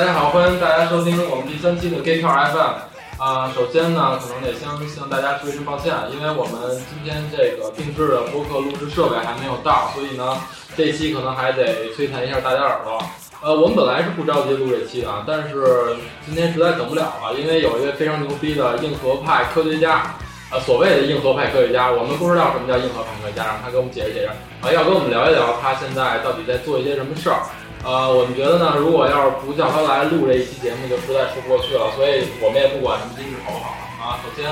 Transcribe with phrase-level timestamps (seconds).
[0.00, 3.22] 大家好，欢迎大家收听我们第三期的 Gay Car FM。
[3.22, 10.38] 啊，首先呢，可能得先向大家说一声抱歉，因为我们今天这个定制的播客录制设备还没有到，所以呢，
[10.74, 12.98] 这期可能还得摧残一下大家耳朵。
[13.42, 20.16] 呃，我们本来是不着急录这期的，但是今天实在等不了了，因为有一位非常牛逼的硬核派科学家，
[20.50, 24.28] 呃，所谓的硬核派科学家，我们不知道什么叫硬核派科学家，让他给我们解释解释。
[24.62, 27.44] 啊，要跟我们聊一聊他现在到底在做一些什么事儿。
[27.82, 31.90] 呃，我们觉得呢，如果要是不叫他来录这一期节目，就实在说不过去了。
[31.96, 34.20] 所以我们也不管什么机制好不好啊。
[34.22, 34.44] 首先，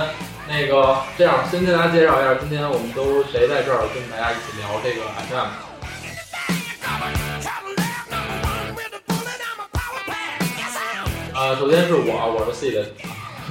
[0.48, 5.68] 那个这样，先跟大家介绍一下，今天我们都谁在这儿跟大家一起聊这个 FM。
[11.34, 12.88] 呃，首先是我，我是 C 的，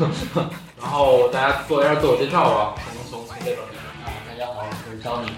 [0.81, 3.85] 然后大家做一下自我介绍吧，从从从这边开始。
[4.27, 5.29] 大家好，我是张米。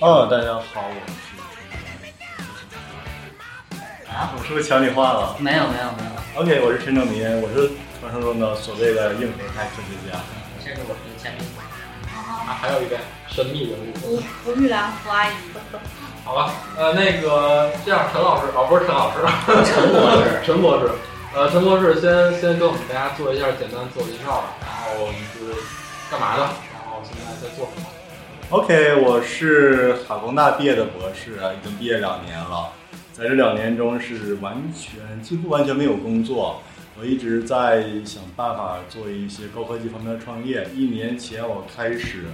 [0.00, 1.19] 哦，大家好，我是
[4.10, 10.18] 啊，我是不是抢你话了没有没有没有，？OK，我是陈正民，我是传说中的所谓的硬核派科学家。
[10.58, 11.46] 这是我的签名。
[12.10, 13.92] 啊，还有一位神秘人物。
[14.00, 15.32] 胡胡玉兰胡阿姨，
[16.24, 19.18] 好吧，呃，那个这样，陈老师，哦，不是陈老师，
[19.64, 20.90] 陈博士，陈博士，
[21.32, 25.54] 呃，陈博士先先跟我们大家做一下简单自我介绍吧，然后你是
[26.10, 27.86] 干嘛的，然后现在在做什么
[28.50, 32.72] ？OK，我是哈工大毕业的博士，啊，已经毕业两年了。
[33.20, 36.62] 在这两年中是完全几乎完全没有工作，
[36.98, 40.66] 我一直在想办法做一些高科技方面的创业。
[40.74, 42.24] 一年前我开始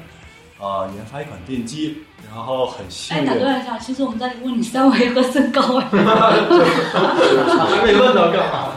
[0.61, 8.77] 啊、研发一款电机，然后很幸哎，运打断一下，其实我们在问你三围和身高哎，还没问到干嘛？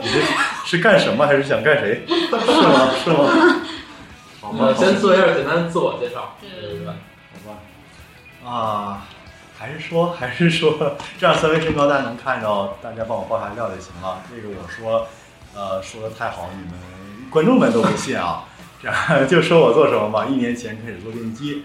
[0.00, 0.22] 你这
[0.64, 2.02] 是干什么还是想干谁？
[2.08, 2.90] 是吗？
[3.04, 3.60] 是吗？
[4.40, 6.34] 好吧呃，，先做一下简单自我介绍。
[6.40, 6.86] 对对对对。
[6.86, 9.06] 好吧，啊，
[9.58, 14.22] 还是说还是说， 这样三维身高大家能看着，大家帮我报下料就行了。
[14.30, 15.08] 这个我说，
[15.52, 18.44] 呃，说的太好，你们观众们都不信啊。
[18.80, 20.26] 这样 就说我做什么吧。
[20.26, 21.64] 一年前开始做电机，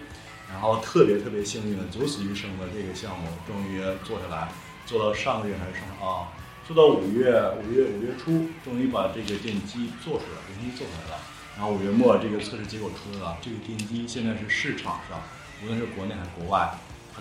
[0.51, 4.47] 然后特别特别幸运的九死一生的这个项目终于做下来，
[4.87, 6.33] 做到上个月还是上啊，
[6.67, 7.29] 做到五月
[7.61, 11.21] 五月五月初，终于把这个电机做出来，电机做出来了。
[11.55, 15.21] 然后五月末这个测试结果出来了，这个电机现在是市场上
[15.61, 16.67] 无论是国内还是国外，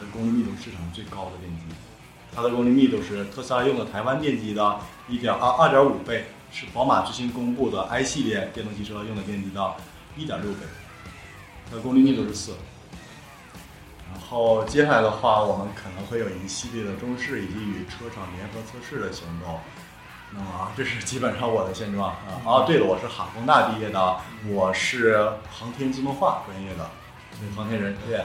[0.03, 1.63] 的功率密度市场最高的电机。
[2.35, 9.75] 它的功率密度是特斯拉用的台湾电机的一点二二点五倍，是宝马最新公布的 i 系列电动汽车用的电机的
[10.17, 10.61] 一点六倍。
[11.71, 12.57] 它的功率密度是四。
[14.11, 19.61] 然后接下来的话，我们可能会有一系列的中试以及与车厂联合测试的行动。
[20.35, 22.41] 那么啊，这是基本上我的现状啊。
[22.45, 24.17] 哦，对了，我是哈工大毕业的，
[24.49, 26.91] 我是航天自动化专业的，
[27.55, 28.25] 航天人对。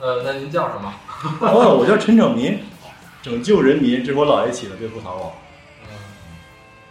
[0.00, 0.94] 好，呃，那您叫什么？
[1.40, 2.60] 哦，我叫陈整民，
[3.20, 5.32] 拯救人民，这是我姥爷起的，别吐槽我。
[5.82, 5.88] 嗯，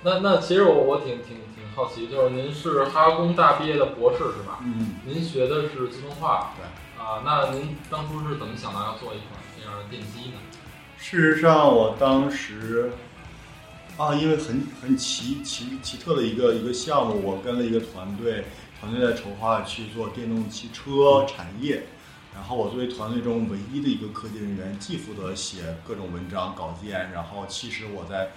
[0.04, 4.60] 那那其实我我挺挺挺好奇，就是您是哈工大毕业的博士是吧？
[4.62, 6.66] 嗯，您学的是自动化，对。
[7.02, 10.40] 啊，那您当初是怎么想到要做一款这样的电机呢？
[10.98, 12.92] 事实上，我当时
[13.96, 18.44] 啊，因为很很奇奇奇特的一个一个项目，我跟了一个团队，
[18.82, 21.84] 团队在筹划去做电动汽车产业。
[22.38, 28.30] 然后我作为团队中唯一的一个科技人员，既负责写各种文章稿件，然后其实我在，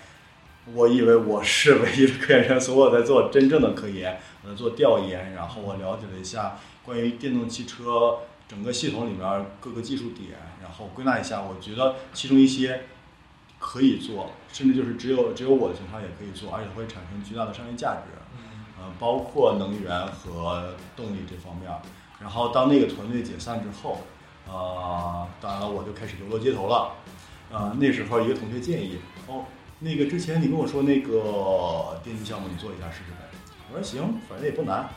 [0.73, 10.31] 我以为我是唯一的科研人，所以我在做真正的科研，我在做调研，然后我了解了一下关于电动汽车整个系统里面各个技术点，
[10.63, 12.85] 然后归纳一下，我觉得其中一些
[13.61, 18.19] 可以做，甚至就是只有只有我的情况也可以做，而且会产生巨大的商业价值。
[18.35, 21.71] 嗯呃，包括能源和动力这方面。
[22.21, 23.99] 然后当那个团队解散之后，
[24.47, 26.93] 呃，当然了，我就开始流落街头了。
[27.51, 29.45] 呃，那时候一个同学建议，哦，
[29.81, 33.29] 那个之前你跟我说那个电机项目，你做一下试试呗。
[33.73, 34.89] 我说行，反正也不难，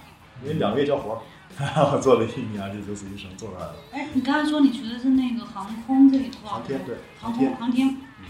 [0.41, 1.19] 因为两个月交活儿。
[1.93, 3.75] 我做了一年，这九死一生做出来了。
[3.91, 7.87] 哎，你刚才说你学的是那个航空这一块，航天对，航空航天
[8.19, 8.25] 嗯，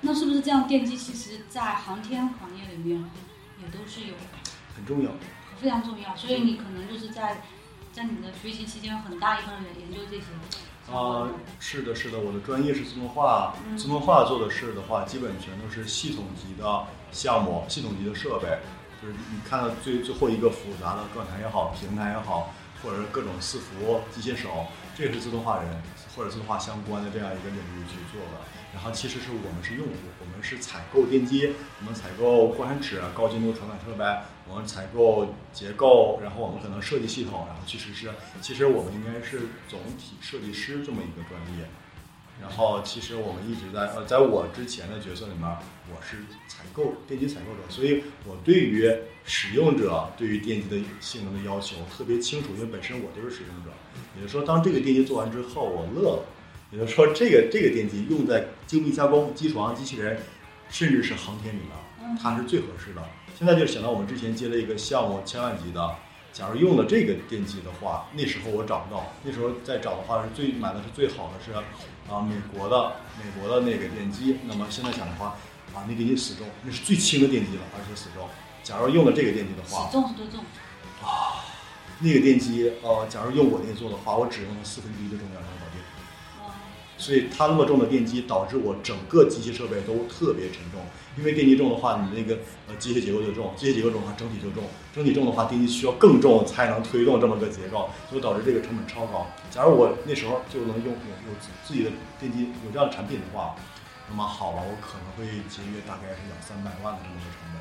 [0.00, 0.66] 那是不是这样？
[0.68, 3.04] 电机其实在航天行业里面
[3.60, 4.14] 也都是有
[4.76, 5.10] 很重要。
[5.60, 7.42] 非常重要，所以你可能就是在
[7.98, 10.26] 在你的学习期间很大一部分人研究这些。
[10.86, 11.26] 啊、
[11.58, 18.60] 是的，是的，我的专业是自动化，嗯自动化做的事的话，基本全都是系统级的项目、系统级的设备，
[19.02, 24.64] 就是你看到最最后一个复杂的转台也好、平台也好，或者是各种伺服、机械手，
[24.96, 25.82] 这个是自动化人
[26.14, 28.38] 或者自动化相关的这样一个领域去做的。
[28.72, 34.04] 然后其实是我们是用户，我们是采购电机，我们采购过山尺、高精度传感设备，
[34.50, 38.08] 我们采购结构，然后我们可能设计系统，然后去实施
[38.40, 41.66] 其实我们应该是总体设计师这么一个专业。
[42.40, 45.42] 然后其实我们一直在呃，在我之前的角色里面，
[45.90, 48.88] 我是采购电机采购者，所以我对于
[49.24, 53.70] 使用者对于电机的性能的要求特别清楚，因为本身我就是使用者。
[54.14, 56.24] 也就是说，当这个电机做完之后，我乐了。
[56.70, 60.20] 也就是说，这个这个电机用在精密加工、机床、机器人，
[60.68, 63.02] 甚至是航天里面，它是最合适的。
[63.38, 65.94] 现在就想到我们之前接了一个项目，千万级的。
[66.32, 69.12] 假如用了这个电机的话，那时候我找不到。
[69.22, 74.38] 那时候再找的话，是最买的是最好的是啊，美国的美国的那个电机。
[74.48, 75.36] 那么现在想的话，
[75.72, 78.28] 啊，那个也死重，那是最轻的电机了，而且死重。
[78.64, 80.40] 假如用了这个电机的话，死重是多重？
[81.06, 81.46] 啊，
[82.00, 85.77] 那个电机呃，假如用我那做的话，我只用了四分之一的重量就搞定。
[86.98, 90.82] 所以它那么重的电机，导致我整个机械设备都特别沉重。
[91.16, 94.64] 因为电机重的话，你那个呃机械结构就重，机械结构重的话，整体就重，
[94.94, 99.26] 整体重的话，电机需要更重才能推动这么个结构，所以导致这个成本超高。
[99.50, 101.34] 假如我那时候就能用有有
[101.64, 101.90] 自己的
[102.20, 103.54] 电机有这样的产品的话，
[104.10, 107.58] 那么好了，我可能会节约大概是两三百万的这么个成本。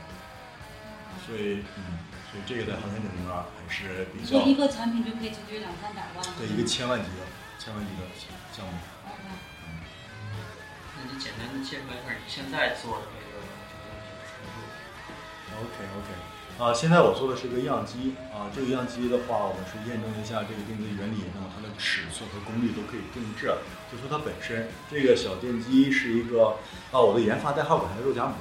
[1.25, 1.97] 所以，嗯，
[2.29, 4.45] 所以这个在航天领域面还是比较。
[4.45, 6.23] 一个产品就可以解决两三百万。
[6.37, 7.25] 对，一个千万级的
[7.57, 8.05] 千万级的
[8.53, 8.73] 项目。
[10.97, 13.39] 那你简单的介绍一下你现在做的这个
[13.69, 13.85] 这个
[14.25, 14.65] 程度。
[15.57, 16.09] OK OK，
[16.57, 23.53] 啊，现在我做的是一个样机啊，这个样机的话，我们是验证一下这个电机原理，那么它的尺寸和功率都可以定制。
[23.89, 26.57] 就说它本身这个小电机是一个
[26.91, 28.35] 啊，我的研发代号管它肉夹馍。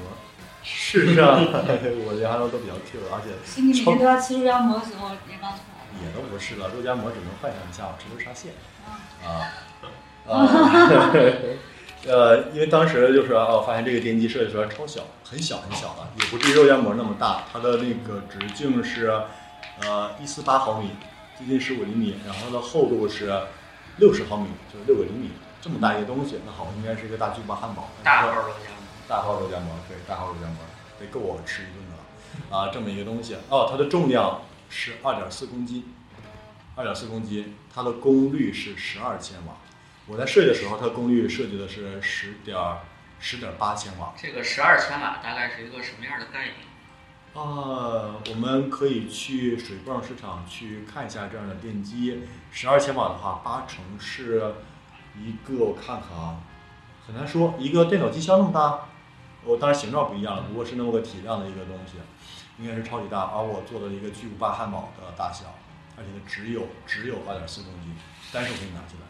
[0.63, 1.39] 是啊，
[2.05, 3.31] 我研发的都比较 Q，而且。
[3.45, 6.03] 是你每天都要吃肉夹馍的时候研发出来的？
[6.03, 8.53] 也都不是了，肉夹馍只能幻想一下，我吃的是沙县。
[9.25, 9.41] 啊。
[10.27, 11.13] 啊。
[12.07, 17.45] 呃，因为当时就是哦，发现这个电机设计出来超小，很小很小的，也不至于肉夹馍那么大。
[17.53, 19.21] 它的那个直径是
[19.83, 20.91] 呃一四八毫米，
[21.39, 23.33] 接近十五厘米，然后它的厚度是
[23.99, 25.31] 六十毫米，就是六个厘米，
[25.61, 27.89] 这么大一个东西，那好，应该是一个大巨无霸汉堡。
[28.05, 28.77] 大号肉夹馍。
[29.09, 30.57] 大号肉夹馍，对，大号肉夹馍，
[30.99, 32.57] 得够我吃一顿的了。
[32.57, 35.85] 啊，这么一个东西，哦，它的重量是二点四公斤，
[36.75, 39.55] 二点四公斤，它的功率是十二千瓦。
[40.09, 42.57] 我在设计的时候，它功率设计的是十点
[43.19, 44.15] 十点八千瓦。
[44.17, 46.55] 这个十二千瓦大概是一个什么样的概念？
[47.35, 52.23] 啊，我们可以去水泵市场去看一下这样的电机。
[52.53, 54.55] 十二千瓦的话，八成是
[55.17, 56.37] 一个我看看啊，
[57.07, 58.87] 很难说，一个电脑机箱那么大。
[59.45, 61.99] 我当然形状不一样了，不过是那么个体量的一个东西，
[62.59, 63.23] 应该是超级大。
[63.35, 65.47] 而我做的一个巨无霸汉堡的大小，
[65.97, 67.95] 而且它只有只有二点四公斤，
[68.33, 69.06] 单手可以拿起来。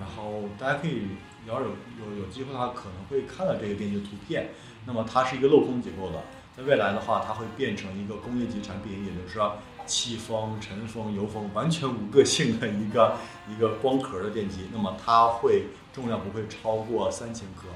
[0.00, 1.08] 然后大家可以，
[1.46, 4.50] 要有有有机会的话，可能会看到这个电机的图片。
[4.86, 6.22] 那么它是一个镂空结构的，
[6.56, 9.56] 在未来的话，它会变成一个工业级产品，也就是说
[9.86, 13.16] 气风、尘风、油风完全无个性的一个
[13.48, 14.68] 一个光壳的电机。
[14.72, 17.68] 那么它会重量不会超过三千克，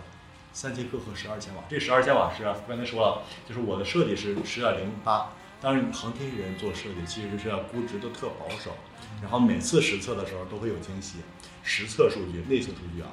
[0.53, 1.63] 三千克和十二千瓦。
[1.69, 5.33] 这十二千瓦是刚才说了，就是我的设计是十点零八。
[5.61, 8.73] 当然，航天人做设计其实是要估值都特保守，
[9.20, 11.19] 然后每次实测的时候都会有惊喜。
[11.63, 13.09] 实测数据、内测数据啊，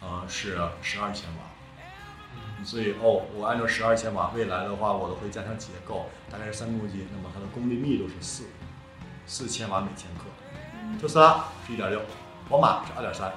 [0.00, 2.64] 呃，是十二千瓦。
[2.64, 7.08] 所以哦，我按照十二千瓦，未来的话，我都会加强结构，大概是三公斤。
[7.12, 8.44] 那么它的功率密度是四，
[9.26, 10.24] 四千瓦每千克。
[11.00, 12.02] 特斯拉是一点六，
[12.48, 13.32] 宝马是二点三，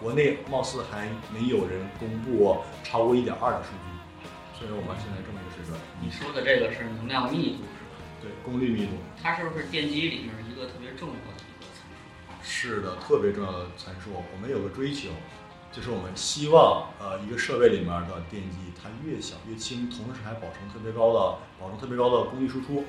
[0.00, 4.28] 国内貌似还没有人公布超过一点二的数据。
[4.58, 5.78] 所以我们现在这么一个水准。
[6.00, 7.94] 你说的这个是能量密度是吧？
[8.22, 8.92] 对，功率密度。
[9.22, 11.33] 它是不是电机里面一个特别重要的？
[12.44, 14.10] 是的，特别重要的参数。
[14.12, 15.08] 我们有个追求，
[15.72, 22.84] 就是我们希望，呃，一个设备里面的电机它越小越轻，同时还保证特别高的，保证特别高的功率输出，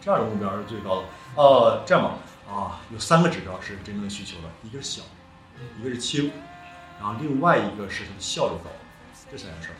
[0.00, 1.04] 这样的目标是最高的。
[1.36, 2.18] 呃，这样吧，
[2.50, 5.02] 啊，有三个指标是真正需求的，一个是小，
[5.78, 6.32] 一个是轻，
[6.98, 8.70] 然后另外一个是它的效率高，
[9.30, 9.74] 这三件事儿。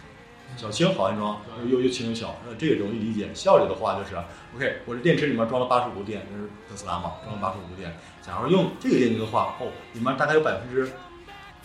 [0.56, 3.28] 小轻好安装，又又轻又小，那这个容易理解。
[3.34, 4.14] 效率的话就是
[4.56, 7.92] ，OK，我这电池里面装了八十五度电，这是特斯拉嘛，装了八十五度电。
[8.22, 10.90] 假如用这个电机的话，哦，里面大概有百分之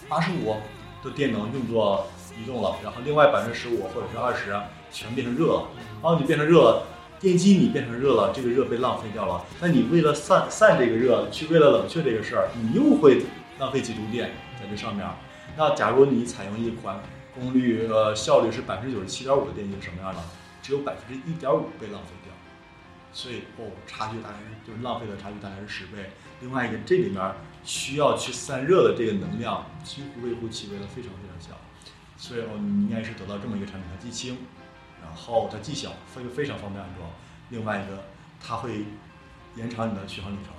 [0.09, 0.57] 八十五
[1.03, 4.59] 的电能用作移动了，然后另外百分之十五或者是二十
[4.91, 5.67] 全变成热了。
[6.01, 6.87] 然后你变成热了，
[7.19, 9.45] 电机你变成热了，这个热被浪费掉了。
[9.61, 13.21] 那你为了散散这个热，去为了冷却这个事儿，你又会
[13.59, 15.07] 浪费几度电在这上面。
[15.55, 16.99] 那假如你采用一款。
[17.33, 20.21] 功率呃效率是百分之九十七点五的电机是什么样的？
[20.61, 22.33] 只有百分之一点五被浪费掉，
[23.11, 26.11] 所以哦差距大概是就是浪费的差距大概是十倍。
[26.41, 27.33] 另外一个这里面
[27.63, 31.57] 需要去散热的这个能量几乎微乎其微的，非常非常小。
[32.17, 34.37] 所以哦你应该是得到这么一个产品，它既轻，
[35.01, 37.09] 然后它既小，非非常方便安装。
[37.49, 38.03] 另外一个
[38.39, 38.85] 它会
[39.55, 40.53] 延长你的续航里程，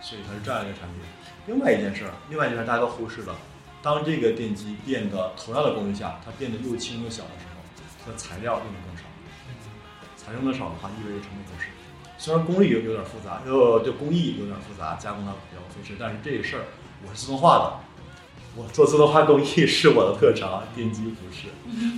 [0.00, 1.00] 所以它是这样一个产品。
[1.46, 3.36] 另外一件事儿，另外一件事大家都忽视了。
[3.84, 7.60] 当这个电机变得同样的功率下，它变得又轻又小的时候，
[8.02, 9.04] 它的材料用的更少。
[10.16, 11.68] 材料用的少的话，意味着成本更少。
[12.16, 16.64] 虽然功率有有点复杂，呃，就工艺有点复杂，加工它比较费事，但是这个事儿
[17.06, 17.76] 我是自动化的，
[18.56, 21.48] 我做自动化工艺是我的特长，电机不是。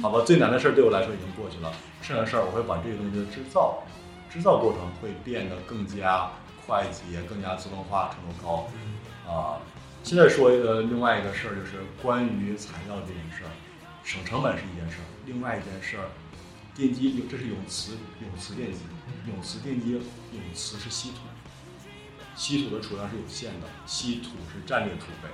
[0.02, 3.84] 好吧，最难的事儿对我来说已经过去了，剩下的事儿我会把这个东西的制造，
[4.28, 6.32] 制造过程会变得更加
[6.66, 8.66] 快捷，更加自动化程度高。
[9.30, 9.62] 啊、
[10.06, 13.50] 现在说呃另外一个事儿就是关于材料这件事儿，
[14.04, 16.06] 省成本是一件事儿，另外一件事儿，
[16.76, 18.78] 电机有这是永磁永磁电机，
[19.26, 21.16] 永磁电机永磁是稀土，
[22.36, 25.28] 稀土的储量是有限的，稀土是战略储备。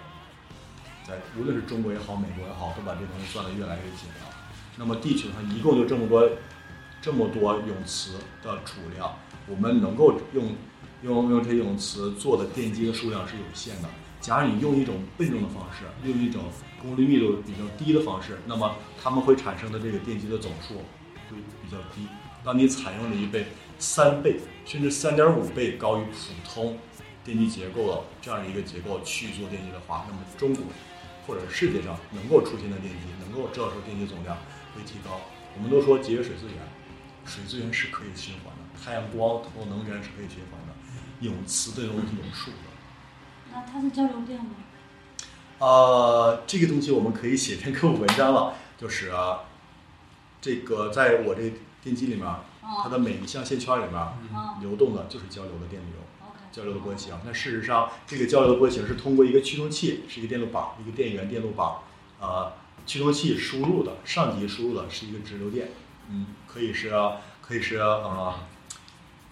[1.06, 4.34] 在无论是中国也好，美国也好，都把这东西算得越来越紧了。
[4.78, 6.26] 那么地球上一共就这么多，
[7.02, 10.56] 这么多永磁的储量，我们能够用
[11.02, 13.90] 用用这些永磁做的电机的数量是有限的。
[14.22, 16.44] 假如你用一种笨重的方式，用一种
[16.80, 20.76] 功率密度比较低的方式，那么它们会产生的这个电机的总数
[21.28, 22.06] 会比较低。
[22.44, 23.46] 当你采用了一倍、
[23.80, 26.78] 三倍甚至三点五倍高于普通
[27.24, 30.66] 电机结构的这样一个结构去做电机的话，那么中国
[31.26, 34.36] 或者世界上能够出现的电机，能够照射电机总量
[34.76, 35.20] 会提高。
[35.56, 36.56] 我们都说节约水资源，
[37.26, 40.72] 水资源是可以循环的，太阳光、投能源是可以循环的，
[41.20, 42.71] 永磁这东西有数的。
[43.52, 44.50] 那它是交流电吗？
[45.58, 49.40] 呃，这个东西我们可以写篇科普文章了，就是、啊、
[50.40, 52.26] 这个在我这电机里面，
[52.60, 55.92] 它哦的每一项线圈里面哦流动的就是交流的电流。
[56.50, 57.14] 交流的波形。
[57.24, 61.66] 那事实上，这个交流的波形是通过一个驱动器，是一个电路板，一个电源电路板，
[62.20, 62.52] 呃，
[62.84, 65.70] 驱动器输入的，上级输入的是一个直流电，
[66.10, 66.92] 嗯，可以是
[67.40, 68.34] 可以是呃，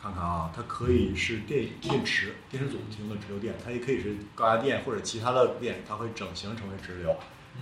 [0.02, 7.14] 看看啊，它可以是电电池电池组提供的直流电，它也可以是高压电或者其他的电，它会整形成为直流。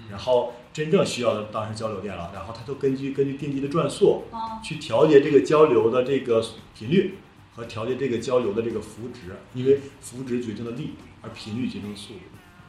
[0.09, 6.45] 然后真正需要的当然是交流电了，然后它就根据根据电机的转速，哦，去调节这个交流的这个
[6.77, 7.17] 频率
[7.57, 12.21] 和调节这个交流的这个幅值，因为幅值决定了力，而频率决定了速度，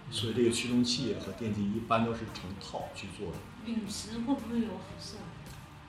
[0.09, 3.37] 所以这个驱动器和电机一般都是成套去做的。
[3.67, 5.17] 陨石会不会有辐射？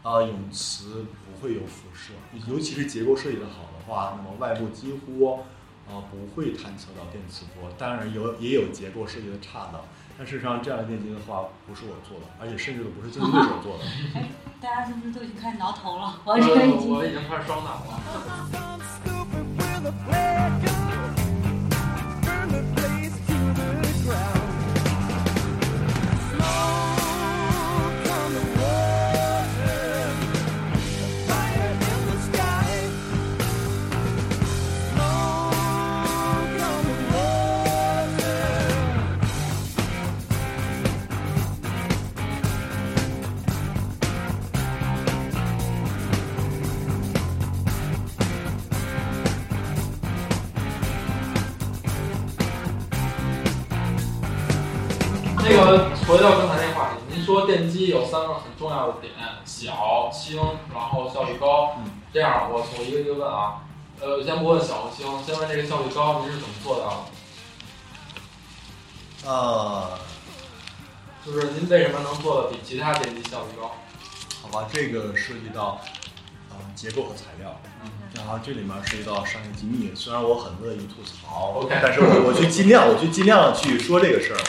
[0.02, 2.14] 啊，永磁不会有辐射，
[2.49, 5.40] 尤其是结构设计的好的话，那么外部几乎
[5.88, 7.71] 啊不会探测到电磁波。
[7.76, 9.85] 当然有也有结构设计的差的，
[10.16, 13.85] 但事实上这样的电机的话不是我做的，而且甚至都不是竞争对手做的。
[14.61, 16.21] 大家是不是都已经开始挠头了？
[16.25, 18.70] 我这个已经我已经开始烧脑了。
[56.11, 59.12] 回到刚才那话题，您说电机有三个很重要的点：
[59.45, 60.37] 小、轻，
[60.75, 61.76] 然后效率高。
[61.79, 63.62] 嗯这样，我我一个一个问啊。
[64.00, 67.07] 呃，先不问小和轻，先问这个效率高，您是怎么做到
[69.23, 69.31] 的？
[69.31, 70.00] 啊，
[71.25, 73.71] 就是您为什么能做的比其他电机效率高？
[74.43, 75.81] 好吧，这个涉及到
[76.50, 77.57] 呃结构和材料。
[78.17, 84.40] 然后这里面涉及到商业机密，虽然我很乐意吐槽 OK 但是我我去尽量，我去尽量去说这个事儿。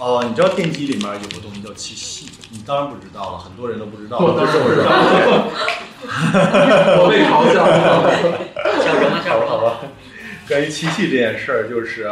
[0.00, 4.18] 哦、你知道电机里面有个东西叫气系，你当然不知道了，很多人都不知道。
[4.18, 4.90] 我当然不知道道。
[7.02, 8.08] 我被嘲笑了。
[8.80, 9.46] 笑什么笑什么？
[9.48, 9.80] 好吧。
[10.46, 12.04] 关于气系这件事儿，就是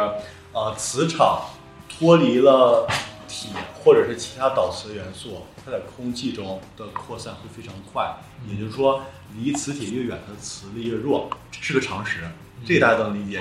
[0.51, 1.41] 呃，磁场
[1.87, 2.85] 脱离了
[3.27, 3.51] 铁
[3.83, 8.17] 或者是其他导磁元素，它在空气中的扩散会非常快。
[8.49, 9.01] 也就是说，
[9.37, 12.19] 离磁铁越远，它的磁力越弱，这是个常识，
[12.65, 13.39] 这个大家都能理解。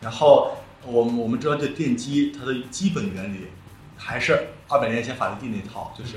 [0.00, 0.56] 然后
[0.86, 3.48] 我们我们知道这电机它的基本原理
[4.04, 6.16] 还是二百年前法拉第那套，就是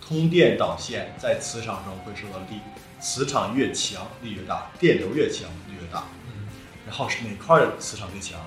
[0.00, 2.60] 通电导线在磁场中会受到力，
[3.00, 6.04] 磁场越强力越大，电流越强力越大。
[6.26, 6.46] 嗯
[6.86, 8.38] 然后是哪块的磁场越强，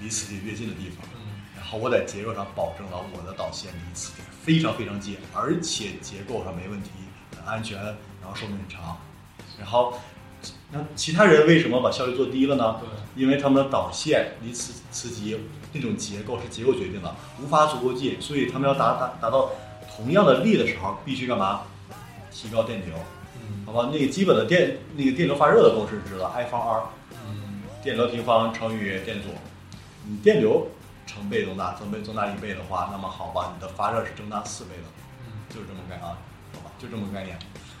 [0.00, 1.04] 离磁铁越近的地方。
[1.16, 6.90] 嗯然后我在结构上保证了我的导线离磁铁非常非常近，而且结构上没问题，
[7.36, 8.96] 很安全，然后寿命很长。
[9.58, 9.98] 然后，
[10.70, 12.80] 那其他人为什么把效率做低了呢？
[12.80, 15.40] 对，因为他们的导线离磁磁极
[15.76, 19.50] 那种结构是结构决定的，无法足够近，所以他们要达达达到
[19.94, 21.60] 同样的力的时候，必须干嘛？
[22.32, 22.94] 提高电流，
[23.40, 23.88] 嗯好吧？
[23.92, 26.82] 那个基本的电那个电流发热的公式知道，I 方 R，
[27.26, 29.28] 嗯电流平方乘以电阻。
[30.08, 30.68] 你电流
[31.06, 34.84] 成倍增大，增倍增大一倍的话，那么好吧，你的发热是增大四倍的，
[35.26, 36.16] 嗯，就是这么概啊，
[36.52, 37.36] 好吧，就这么个概念。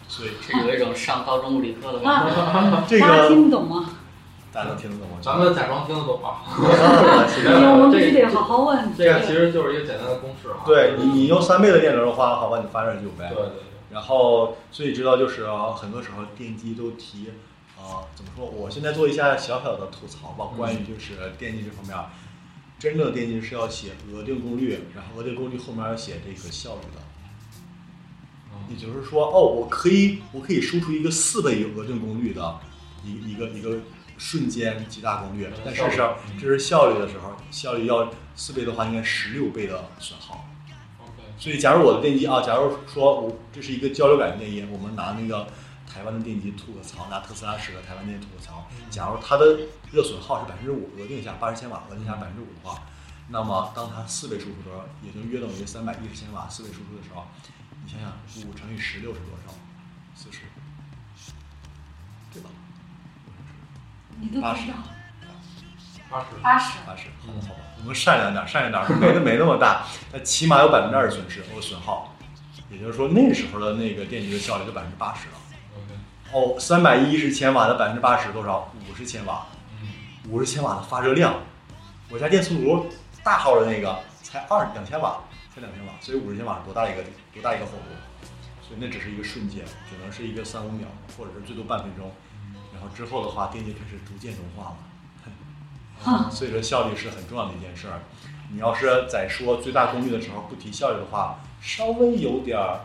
[0.08, 2.40] 所以是有一种上高中物理课的感觉。
[2.40, 3.90] 啊，这个听得懂吗？
[4.56, 5.18] 大家能听得懂吗？
[5.20, 6.40] 咱们假装听得懂吧。
[7.44, 8.90] 因为我们必须得好好问。
[8.96, 10.64] 这个其实就是一个简单的公式啊。
[10.64, 13.36] 对你，你用三倍的电流的话，好吧，你发热就五倍对。
[13.36, 13.62] 对对。
[13.90, 17.32] 然后，所以知道就是、呃很多时候电机都提，
[17.78, 17.84] 呃，
[18.14, 18.46] 怎么说？
[18.46, 21.94] 我现在做一下小小的吐槽吧，关于就是电机这方面，
[22.78, 27.02] 真正的电机是要写额定功率，然后额定功率后面要写这个效率的。
[28.70, 32.58] 也就是说，哦，我可以，我可以输出一个四倍额定功率的
[33.04, 33.76] 一一个一个
[34.18, 40.48] 瞬间极大功率，但事实上这是效率的时候，效率要四倍的话，应该十六倍的损耗。
[41.00, 41.22] OK。
[41.38, 45.46] 所以，假如我的电机啊，假如说我这是一个交流感电机，我们拿那个
[45.86, 49.58] 台湾的电机吐个槽，拿特斯拉使的台湾电机吐个槽，假如它的
[49.92, 52.82] 热损耗是百分之五，额定下八十千瓦，额定下百分之五的话，
[53.28, 57.24] 那么当它四倍输出的时候，也就约等于三百一十千瓦四倍输出的时候，
[57.84, 58.10] 你想想
[58.48, 59.52] 五乘以十六是多少？
[60.14, 60.40] 四十，
[62.32, 62.48] 对吧？
[64.20, 64.74] 你都不知道，
[66.10, 66.26] 八十。
[66.42, 66.78] 八十。
[66.86, 72.16] 八十，好吧，好吧，我们善良点儿，善良点儿，没那没那么大，它起码有百分之二十损失或损耗，
[72.70, 75.34] 也就是说那时候的那个电机的效率就百分之八十了。
[75.76, 75.94] OK。
[76.32, 78.72] 哦，三百一十千瓦的百分之八十多少？
[78.90, 79.46] 五十千瓦，
[79.82, 79.88] 嗯。
[80.30, 81.34] 五十千瓦的发热量，
[82.08, 82.86] 我家电磁炉
[83.22, 85.20] 大号的那个才二两千瓦，
[85.54, 87.02] 才两千瓦，所以五十千瓦是多大一个
[87.34, 87.94] 多大一个火炉？
[88.66, 92.10] 所以那只是一个瞬间，只能是一个三五秒，或者是最多半分钟。
[92.94, 94.76] 之后的话，电机开始逐渐融化了。
[96.04, 98.02] 啊 所以说效率是很重要的一件事儿。
[98.52, 102.80] 你要是在说最大功率的时候不提效率的话，稍微有点儿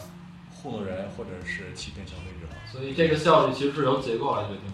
[0.49, 2.47] 糊弄人，或者是欺骗消费者。
[2.71, 4.73] 所以这个效率其实是由结构来决定的。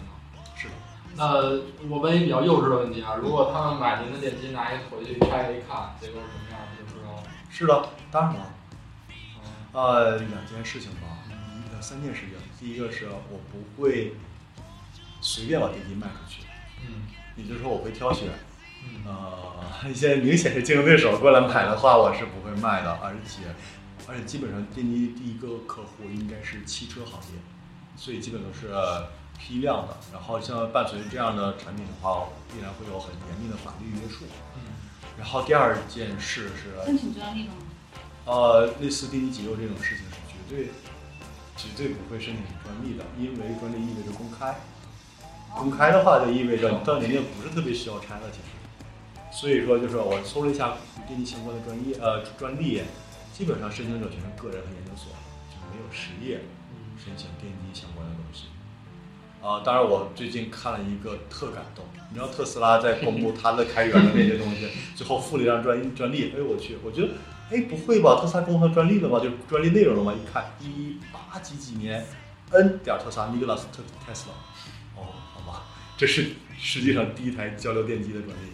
[0.55, 0.73] 是的，
[1.17, 7.23] 那我问一比较幼稚的问题啊，如果他们买您的电机拿一回去拆开一看，结构是什么样，不就知道了？
[7.49, 8.53] 是的，当然了。
[9.09, 9.13] 嗯
[9.73, 12.37] 呃，两件事情吧，一呃三件事情。
[12.59, 14.13] 第一个是我不会
[15.27, 16.43] 随便把电机卖出去，
[16.87, 17.03] 嗯
[17.35, 18.29] 也就是说我会挑选。
[18.85, 19.57] 嗯呃，
[19.91, 23.53] 一些明显是竞争对手过来买的话，我是不会卖的，而且
[24.07, 27.39] 而且基本上电机第一个客户应该是汽车行业，
[27.97, 28.69] 所以基本都是
[29.37, 29.97] 批量的。
[30.13, 34.23] 然后像伴随这样的产品的话，必然会有很严密的法律约束。
[34.55, 34.61] 嗯
[35.19, 37.59] 然后第二件事是，申请专利了吗？
[38.25, 40.69] 呃，类似电机结构这种事情是绝对
[41.57, 44.55] 绝对不会申请专利的，因为专利意味着公开。
[45.55, 48.43] 公开的话，就意味着你到年龄不是特别需要拆了，其实。
[49.31, 52.81] 所以说，就是我搜了一下与电机相关的专业呃专利，
[53.33, 55.11] 基本上申请者全是个人和研究所，
[55.49, 58.45] 就是没有实业嗯申请电机相关的东西。
[59.39, 67.09] 啊、当然，我最近看了一个特感动，你知道特斯拉在公布它的开源的那些东西，最后附了一张专 专利，哎呦我去，我觉得，
[67.51, 69.19] 哎不会吧，特斯拉公布它专利了吗？
[69.19, 70.13] 就是专利内容了吗？
[70.13, 72.03] 一看一八几几年
[72.51, 74.33] ，N 点特斯拉 Nikola Tesla，
[74.97, 75.63] 哦，好吧，
[75.97, 78.51] 这是世界上第一台交流电机的专利，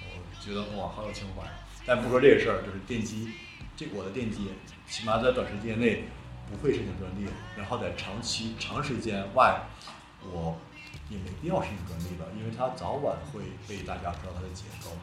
[0.00, 1.46] 我觉得哇，好有情怀。
[1.86, 3.30] 但不说这个事儿，就是电机，
[3.76, 4.48] 这我的电机，
[4.88, 6.04] 起码在短时间内
[6.50, 9.62] 不会申请专利，然后在长期长时间外，
[10.22, 10.58] 我
[11.08, 14.96] 也没必要申请专利了，因为它早晚会被大家知道它的结构。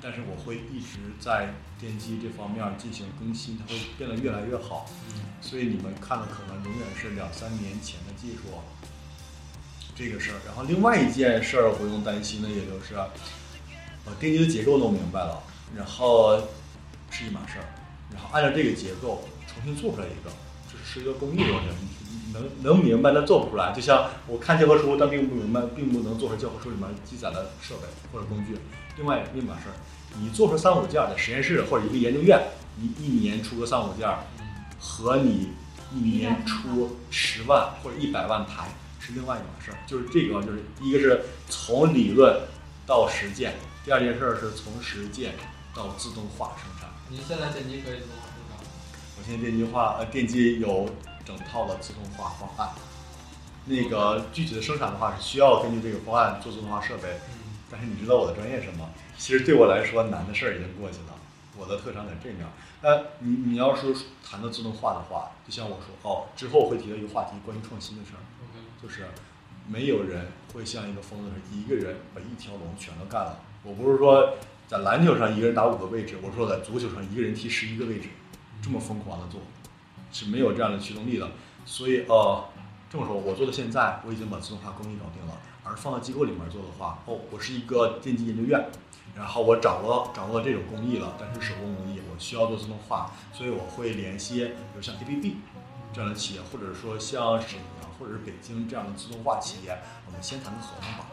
[0.00, 4.86] 但是我会一直在电机这方面进行更新，它会变得越来越好。
[5.08, 8.44] 嗯所以你们看的可能永远是两三年前的技术
[9.94, 10.34] 这个事儿。
[10.46, 12.94] 然后另外一件事儿不用担心的，也就是，
[14.04, 15.42] 把，电机的结构弄明白了，
[15.76, 16.36] 然后
[17.10, 17.64] 是一码事儿，
[18.12, 20.30] 然后按照这个结构重新做出来一个，
[20.70, 21.68] 这是一个工艺东西，
[22.26, 23.72] 你能能明白但做不出来。
[23.72, 28.58] 就像我看教科书，但并不明白，并不能做出教科书里面记载的设备或者工具。
[28.96, 29.74] 另外另一码事儿，
[30.20, 32.40] 你做出三五件儿在实验室或者一个研究院，
[32.76, 34.08] 你一年出个三五件。
[34.86, 35.48] 和你
[35.94, 38.68] 一年出十万或者一百万台
[39.04, 39.76] 是另外一码事儿。
[39.86, 42.40] 就是这个，就是一个是从理论
[42.86, 45.34] 到实践，第二件事儿是从实践
[45.74, 46.88] 到自动化生产。
[47.10, 48.70] 你现在电机可以自动化生产吗？
[49.18, 50.88] 我现在电机化呃电机有
[51.24, 52.74] 整套的自动化方案，
[53.66, 57.08] 那个具体的生产的话是需要根据这个方案做自动化设备。
[57.10, 57.40] 嗯
[57.70, 58.88] 但是你知道我的专业是什么？
[59.18, 61.18] 其实对我来说难的事儿已经过去了，
[61.56, 62.46] 我的特长在这面。
[62.82, 68.22] 呃，你你要是谈到自动化的话，就像我说哦，之后会提到一个话题，关于创新的事儿
[68.84, 69.06] 就是
[69.66, 73.40] 没有人会像一个疯子似的，一个人把一条龙全都干了。
[73.62, 74.34] 我不是说
[74.68, 78.10] 在篮球上一个人打五个位置，我说在足球上一个人踢十一个位置，
[78.60, 79.40] 这么疯狂的做，
[80.12, 81.30] 是没有这样的驱动力的。
[81.64, 82.44] 所以呃，
[82.90, 85.34] 这么说，我做到现在，我已经把自动化工艺搞定了。
[85.62, 88.62] 而放到机构里面做的话，哦，我是一个电机研究院，
[89.16, 95.36] 然后我掌握掌握这种工艺了，但是手工工艺我需要做自动化，所以我会联系，比如像 ABB
[95.90, 97.66] 这样的企业，或者说像沈阳
[97.98, 101.06] 或者是北京这样的自动化企业，我们先谈个合同吧，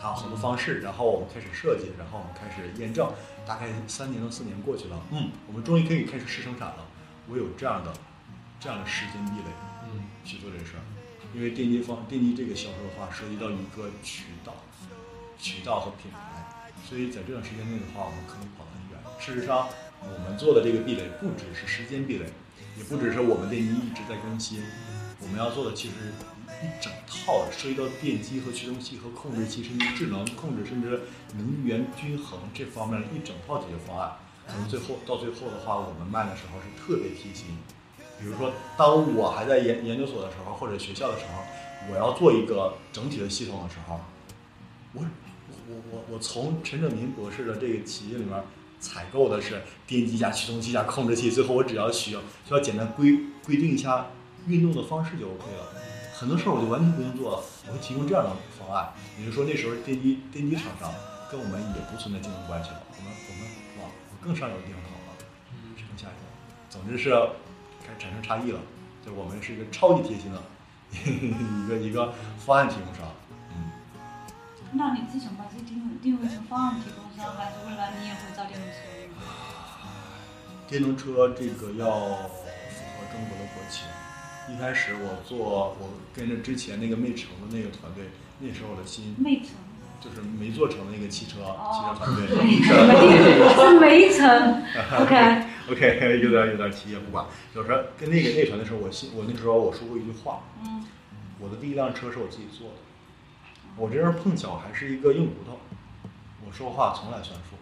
[0.00, 3.10] 谈合同方式，然后我们开始设计，然后我们开始验证，
[3.46, 6.86] 大概三年到四年过去了，嗯，我们终于可以开始试生产了，
[7.28, 7.92] 我有这样的
[8.60, 9.50] 这样的时间壁垒
[9.92, 10.82] 嗯去做这事儿，
[11.34, 14.54] 因为电机方电机这个销售的话，涉及到一个渠道、
[15.38, 18.98] 渠道和品牌，所以在这段时间内的话，我们可以跑得很远。
[19.18, 19.68] 事实上，
[20.00, 22.26] 我们做的这个壁垒不只是时间壁垒，
[22.76, 24.62] 也不只是我们电机一直在更新，
[25.20, 25.94] 我们要做的其实
[26.62, 31.00] 一整套的涉及到电机和驱动器和控制器，甚至智能控制，甚至
[31.34, 34.12] 能源均衡这方面的一整套解决方案。
[34.46, 37.58] 可能最后到最后的话，我们卖的时候是特别贴心。
[38.20, 41.42] 比如说，当我还在研研究所的时候，或者学校的时候，
[41.92, 44.00] 我要做一个整体的系统的时候，
[44.94, 45.04] 我
[45.68, 48.42] 我我我从陈哲民博士的这个企业里面
[48.80, 54.06] 采购的是电机加驱动器加控制器，最后我只要需要需要简单规规定一下
[54.48, 55.68] 运动的方式就 OK 了。
[56.14, 58.90] 很多事儿我就完全不用做了，我会提供这样的方案。
[59.18, 60.90] 也就是说，那时候电机电机厂商
[61.30, 63.40] 跟我们也不存在竞争关系了，我们我们
[63.78, 65.14] 往更上游的地方跑了。
[65.52, 66.18] 嗯是更下游。
[66.68, 67.14] 总之是
[67.86, 68.58] 开始产生差异了，
[69.04, 70.42] 就我们是一个超级贴心的
[70.90, 72.12] 一个一个
[72.44, 73.06] 方案提供商。
[73.54, 73.70] 嗯，
[74.72, 78.76] 那你是想把自己定位定位成方案提供商，还是未来你也会造电动车？
[80.66, 81.86] 电动车这个要
[82.26, 82.42] 符
[82.98, 83.86] 合中国的国情。
[84.50, 88.04] 一开始我做，我跟着之前那个没成的那个团队，
[88.40, 89.50] 那时候我的心没成，
[90.00, 92.26] 就是没做成的那个汽车、汽哦车团队。
[93.68, 94.62] 是没成。
[95.04, 97.26] OK，OK， 有点有点提也不管。
[97.54, 100.84] 有时候跟那个那团的时候，我心我那时候我说过一句话，嗯，
[101.38, 102.74] 我的第一辆车是我自己做的，
[103.76, 105.60] 我这人碰巧还是一个硬骨头，
[106.46, 107.56] 我说话从来算数，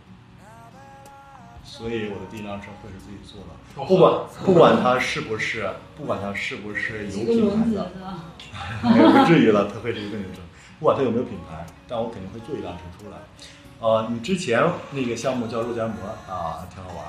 [1.67, 3.85] 所以我的第一辆车会是自己做的。
[3.87, 7.93] 不管 不管它是不是不管它是不是 有品牌的？
[8.97, 10.43] 也不至于了，它会是一个女生。
[10.79, 13.17] 不管它有没有品牌，但我肯定会做一辆车出来。
[13.81, 15.95] 呃，你之前那个项目叫肉夹馍
[16.33, 17.05] 啊，挺好玩。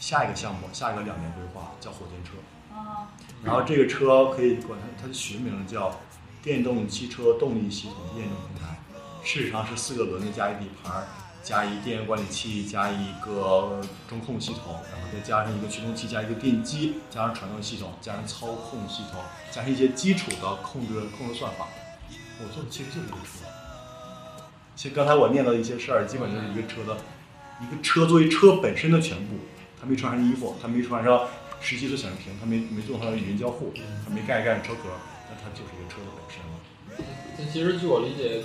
[0.00, 2.32] 下一个项目，下一个两年规划叫火箭车。
[2.74, 3.10] 啊，
[3.44, 5.94] 然后这个车可以管它，它的学名叫
[6.42, 8.78] 电动汽车动力系统验证平台。
[9.24, 11.04] 事实上是四个轮子加一底盘，
[11.48, 21.66] 加一电源管理器，加一个中控系统，然后再加上一个驱动器，加一个电机，加上传动系统，加上操控系统，加上一些基础的控制控制算法。
[22.38, 23.48] 我做的其实就是一个车。
[24.76, 27.00] 其实刚才我念到的一些事儿，基本就是一个车的，
[27.62, 29.36] 一个车作为车本身的全部。
[29.80, 31.26] 它没穿上衣服，它没穿上
[31.62, 33.72] 十七寸显示屏，它没没做上语音交互，
[34.04, 34.90] 它没盖一盖车壳，
[35.30, 36.52] 那它就是一个车的本身了。
[37.38, 38.42] 这其实据我理解，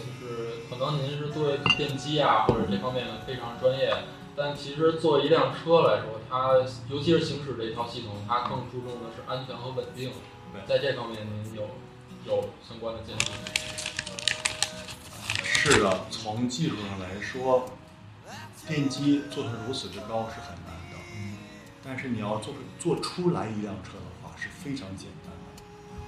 [0.74, 3.94] 可能您是对电机啊或者这方面非常专业，
[4.36, 6.54] 但其实作为一辆车来说，它
[6.90, 10.12] 尤其是行驶这一套系统，它更注重的是安全和稳定。
[10.68, 11.70] 在这方面您有
[12.26, 13.26] 有相关的建议吗？
[15.44, 17.66] 是的，从技术上来说，
[18.68, 20.98] 电机做成如此之高是很难的，
[21.84, 25.23] 但是你要做出做出来一辆车的话是非常简单的。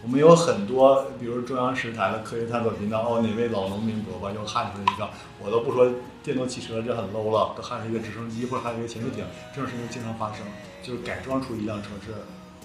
[0.05, 5.09] 我们有很多，比如中央十台的科学探索频道，哦，哪位老农民伯伯又焊出来一个，
[5.43, 5.91] 我都不说
[6.21, 10.45] 电动汽车这很 low 了，都焊出一个直升机或者焊出一个潜水艇，这种事情经常发生，
[10.83, 12.13] 就是改装出一辆车是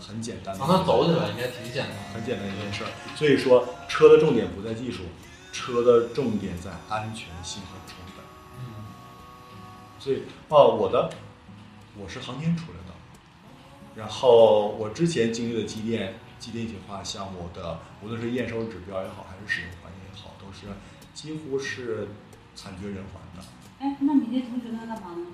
[0.07, 0.61] 很简单的。
[0.61, 1.97] 让它走起来应该挺简单。
[2.13, 2.91] 很简单一件事儿。
[3.17, 5.05] 所以说，车的重点不在技术，
[5.51, 8.25] 车的重点在安全性和成本。
[8.59, 8.85] 嗯，
[9.99, 11.09] 所以，哦，我的
[11.99, 12.93] 我是航天出来的，
[13.97, 20.67] 然后我之前经历的机电机电一体化项目的，无论是验收指标也好，还是使用环境也好，都是
[21.15, 22.09] 几乎是
[22.57, 23.47] 惨绝人寰的。
[23.79, 25.27] 哎，那你那同学他干嘛呢？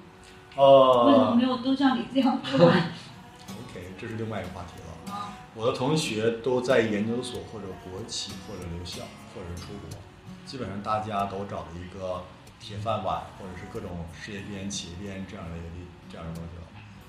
[0.57, 5.12] 为什么呃没有都像你这样做？，OK，这是另外一个话题了。
[5.14, 9.03] 啊，我的同学都在研究所或者国企或者留校
[9.35, 9.99] 或者是出国，
[10.45, 12.25] 基本上大家都找了一个
[12.59, 16.62] 铁饭碗或者是各种事业编、企业编这样的一个地这样的东西了。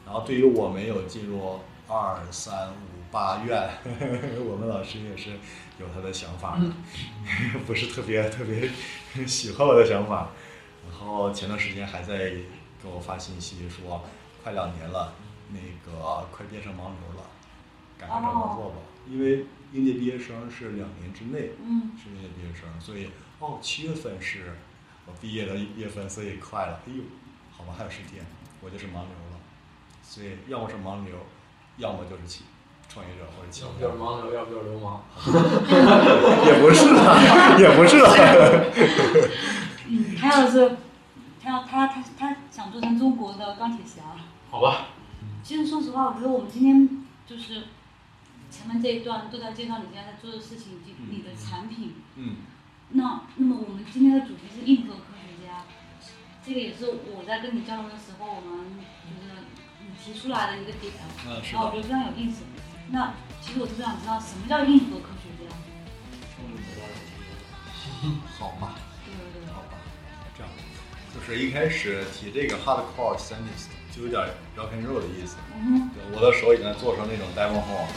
[0.06, 3.70] 然后对于我没有进入二三五八院，
[4.46, 5.32] 我们老师也是
[5.80, 6.66] 有他的想法的，
[7.66, 8.70] 不是特别特别
[9.26, 10.30] 喜欢我的想法。
[10.90, 12.18] 然后前段时间还在
[12.82, 14.04] 给我发信息说，
[14.44, 15.14] 快两年了，
[15.50, 17.24] 那个快变成盲流了，
[17.98, 18.76] 赶快找工作吧。
[19.10, 24.54] 因为应届毕业生是两年之内嗯，是应届毕业生，所以哦七月份是
[25.06, 26.82] 我毕业的月份，所以快了。
[26.88, 27.04] 哎呦，
[27.52, 28.26] 好吧，还有十天，
[28.62, 29.40] 我就是盲流了。
[30.04, 31.16] 所以要么是盲流，
[31.78, 32.44] 要么就是企
[32.90, 35.04] 创业者或者企要业家不就是盲流，要不就是流氓。
[36.46, 37.08] 也不是啊，
[37.60, 38.14] 也不是啊。
[39.88, 40.78] 嗯，他要是，
[41.42, 44.02] 他要他他他想做成中国的钢铁侠。
[44.50, 44.88] 好吧，
[45.44, 47.64] 其实说实话，我觉得我们今天就是
[48.50, 51.96] 前面这一段都在介绍你现在在做的事情以及你的产品。
[52.16, 52.36] 嗯
[52.92, 55.66] 那那么我们今天的主题是硬核科学家，
[56.42, 59.44] 这个也是我在跟你交流的时候，我们就是
[59.82, 60.94] 你提出来的一个点，
[61.28, 62.44] 嗯，然后我觉，得非常有意思。
[62.90, 65.52] 那其实我特别想知道什么叫硬核科学家？
[68.38, 69.54] 好嘛，对对对。
[69.54, 69.78] 好吧，
[70.38, 70.52] 这样，
[71.14, 74.22] 就是一开始提这个 hardcore scientist 就有点
[74.56, 77.88] rock and roll 的意思，嗯，对我的手已经做成那种 demo home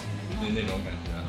[0.40, 1.19] 那那种感觉。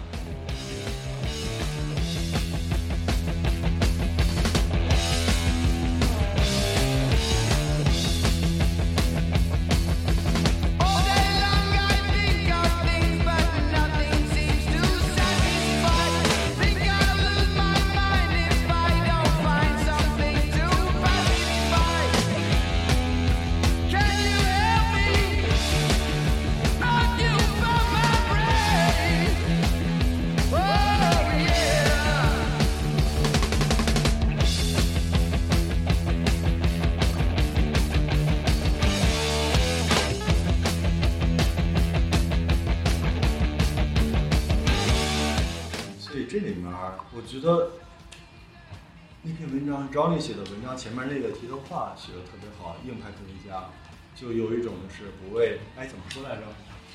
[50.82, 53.70] 前面那个题头话写的特别好，硬派科学家，
[54.16, 56.42] 就有一种就是不为，哎，怎么说来着？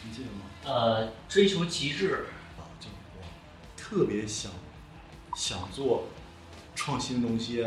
[0.02, 0.40] 你记得吗？
[0.64, 2.26] 呃，追求极致，
[2.58, 3.22] 啊，就我
[3.76, 4.50] 特别想
[5.36, 6.08] 想做
[6.74, 7.64] 创新东西、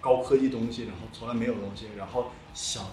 [0.00, 2.84] 高科技东西，然后从来没有东西，然后想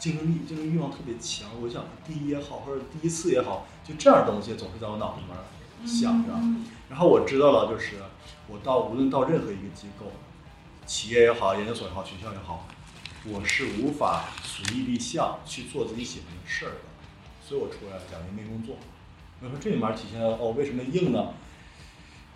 [0.00, 1.50] 竞争力、竞争欲望特别强。
[1.62, 5.36] 我想第一也好，或者第一次也好，就这样的东西总是在我脑子里面
[5.86, 6.32] 想着。
[6.34, 7.96] 嗯然后我知道了，就是
[8.48, 10.12] 我到无论到任何一个机构，
[10.86, 12.66] 企业也好，研究所也好，学校也好，
[13.24, 16.78] 我是无法随意立项去做自己喜欢的事儿的，
[17.46, 18.76] 所以我出来了两年没工作。
[19.40, 21.34] 我说这里面体现了哦，为什么硬呢？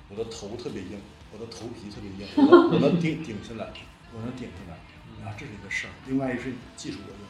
[0.09, 1.01] 我的头特别硬，
[1.33, 3.71] 我的头皮特别硬，我能我能顶顶下来，
[4.15, 4.79] 我能顶下来，
[5.23, 5.91] 然后这是一个事儿。
[6.07, 7.23] 另外一个是技术过硬，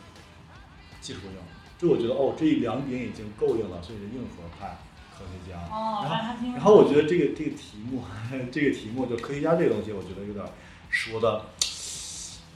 [1.01, 1.39] 技术过硬，
[1.79, 4.79] 这我觉得哦，这两点已经够硬了，所以是硬核派
[5.17, 5.57] 科学家。
[5.73, 8.05] 哦，然后然后我觉得这个这个题目，
[8.53, 10.45] 这个题目就科学家这个东西，我觉得有点
[10.97, 11.45] 说的，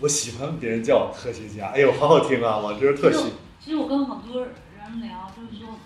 [0.01, 3.35] 我喜欢别人叫我科学家，哎呦，好好听啊，我觉得特喜。
[3.61, 4.55] 其实我跟好多人
[5.03, 5.79] 聊，就是说，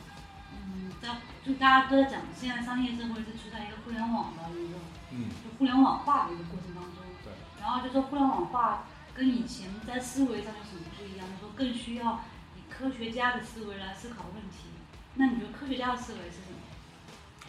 [0.52, 4.78] 嗯，在就大家都在讲，现在商业社会是处在一个互联网的一个
[5.10, 7.02] 嗯，就互联网化的一个过程当中。
[7.24, 7.32] 对。
[7.60, 11.26] 然后就说互联网化跟以前在思维上有什么不一样？
[11.34, 12.22] 就说更需要
[12.54, 14.70] 以科学家的思维来思考问题。
[15.14, 16.56] 那你觉得科学家的思维是什么？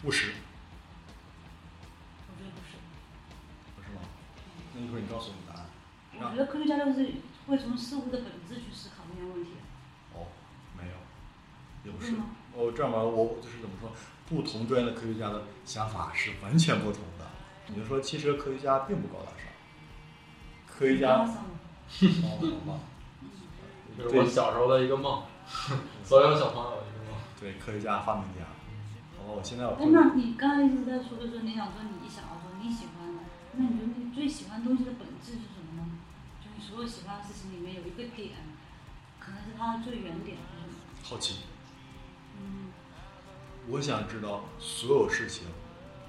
[0.02, 0.32] 务实，
[4.76, 5.66] 那一会儿你告诉我们答案。
[6.18, 7.10] 我觉得科学家就是
[7.46, 9.50] 会从事物的本质去思考这些问题。
[10.14, 10.28] 哦，
[10.76, 10.94] 没有，
[11.84, 12.14] 也不是。
[12.54, 13.90] 哦，这样吧，我就是怎么说，
[14.28, 17.26] 不同专业的科学家的想法是完全不同的。
[17.68, 19.46] 也就是说，其实科学家并不高大上，
[20.66, 21.44] 科学家，上
[22.22, 22.80] 哦，好吧，
[23.98, 25.22] 这是我小时候的一个梦，
[26.02, 27.20] 所有小朋友的一个梦。
[27.38, 28.46] 对，科学家、发明家。
[29.18, 32.95] 哦，我现在我哎，那你刚才一直在说的时候，你想说你想要说你喜欢的，
[33.58, 35.88] 那你觉得你最喜欢东西的本质是什么呢？
[36.40, 38.32] 就你所有喜欢的事情里面有一个点，
[39.18, 41.08] 可能是它的最原点是？
[41.08, 41.40] 好奇，
[42.38, 42.68] 嗯，
[43.68, 45.46] 我想知道所有事情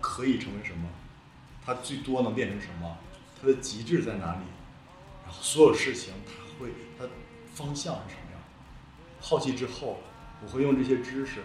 [0.01, 0.89] 可以成为什么，
[1.65, 2.97] 它最多能变成什么，
[3.39, 4.41] 它的极致在哪里，
[5.23, 7.05] 然后所有事情它会它
[7.53, 8.41] 方向是什么样。
[9.21, 10.01] 好奇之后，
[10.43, 11.43] 我会用这些知识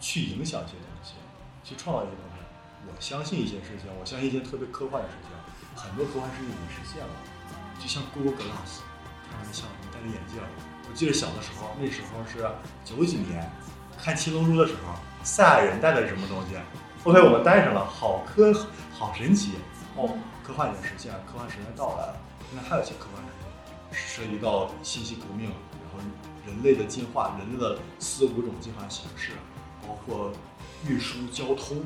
[0.00, 1.14] 去影响一些东西，
[1.62, 2.33] 去创造一些东西。
[2.86, 5.30] 我相信一些事情，我相信一些特别科幻的事情，
[5.74, 7.12] 很多科幻事情已经实现了，
[7.80, 8.84] 就像 Google Glass，
[9.28, 10.40] 开玩笑，你戴着眼镜。
[10.88, 12.46] 我记得小的时候，那时候是
[12.84, 13.50] 九几年，
[13.98, 16.56] 看《七龙珠》的时候，赛亚人戴的是什么东西
[17.04, 18.52] ？？OK，我们戴上了，好科，
[18.92, 19.52] 好神奇
[19.96, 20.16] 哦！
[20.44, 22.16] 科幻已经实现了，科幻时代到来了。
[22.50, 23.48] 现在还有一些科幻事情，
[23.92, 25.98] 涉及到信息革命，然后
[26.46, 29.32] 人类的进化，人类的四五种进化形式，
[29.82, 30.30] 包括
[30.86, 31.82] 运输、交通，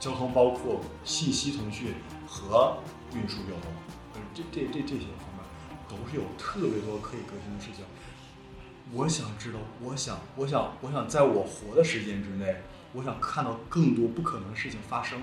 [0.00, 1.94] 交通包括信息通讯
[2.26, 2.78] 和
[3.14, 3.70] 运输交通，
[4.34, 5.44] 这这这这些方面
[5.86, 7.84] 都是有特别多可以革新的事情。
[8.92, 12.62] 我想知道，我想，我想，我想在我活的时间之内，
[12.94, 15.20] 我想看到更多不可能的事情发生。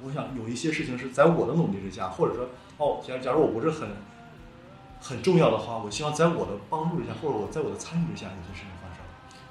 [0.00, 3.88] 我想有一些事情是在我的努力之下，或者说，哦，假假如我不是很
[5.00, 9.02] 很重要的话，我希望在我的帮助之下，或者我在我的参与之下，有些事情发生。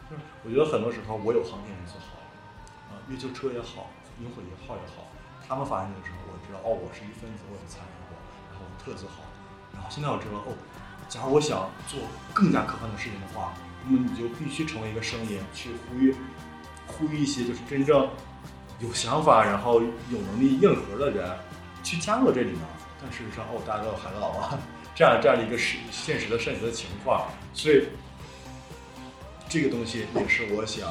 [0.10, 2.18] 就是我觉得很多时候，我有航天元素好，
[2.89, 5.08] 啊、月球车也好，萤火一号也好，
[5.47, 8.15] 他们发现的时候，我知道，哦，我是一分子，我也参与过，
[8.51, 9.23] 然后我特自豪。
[9.73, 10.56] 然后现在我知道，哦，
[11.10, 11.99] 假如我想做
[12.34, 16.15] 更加科幻的事情的话，那么你就必须成为一个声音，去呼吁
[16.88, 18.10] 呼吁一些就是真正
[18.80, 21.30] 有想法，然后有能力硬核的人
[21.84, 22.60] 去加入这里面。
[23.01, 24.58] 但事实上，哦，大家都有孩子了啊，
[24.95, 27.89] 这样这样的一个实现实的现实的情况，所以
[29.49, 30.88] 这个东西也是我想，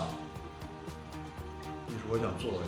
[1.88, 2.58] 也是我想做的。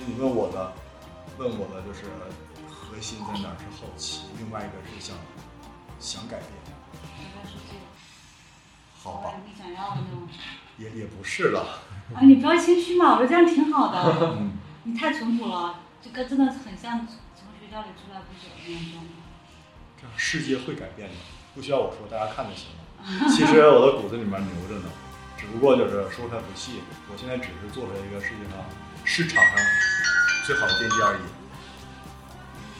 [0.00, 0.72] 所以你问我的，
[1.36, 2.04] 问我的就是
[2.66, 5.14] 核心在哪儿是好奇，另外一个是想
[5.98, 6.48] 想改变，
[8.96, 9.34] 好吧？
[9.44, 10.26] 你想要的那种。
[10.78, 11.82] 也也不是了，
[12.14, 14.32] 啊，你不要谦虚嘛，我觉得这样挺好的。
[14.38, 14.52] 嗯，
[14.84, 19.04] 你太淳朴了，这个真的很像从学校里出来不久的那种。
[20.00, 21.14] 这样世界会改变的，
[21.54, 23.28] 不需要我说，大家看就行了。
[23.28, 24.88] 其实我的骨子里面牛着呢，
[25.36, 26.80] 只不过就是说出来不细。
[27.12, 28.56] 我现在只是做出来一个世界上
[29.04, 29.54] 市场上
[30.46, 31.20] 最好的电机而已。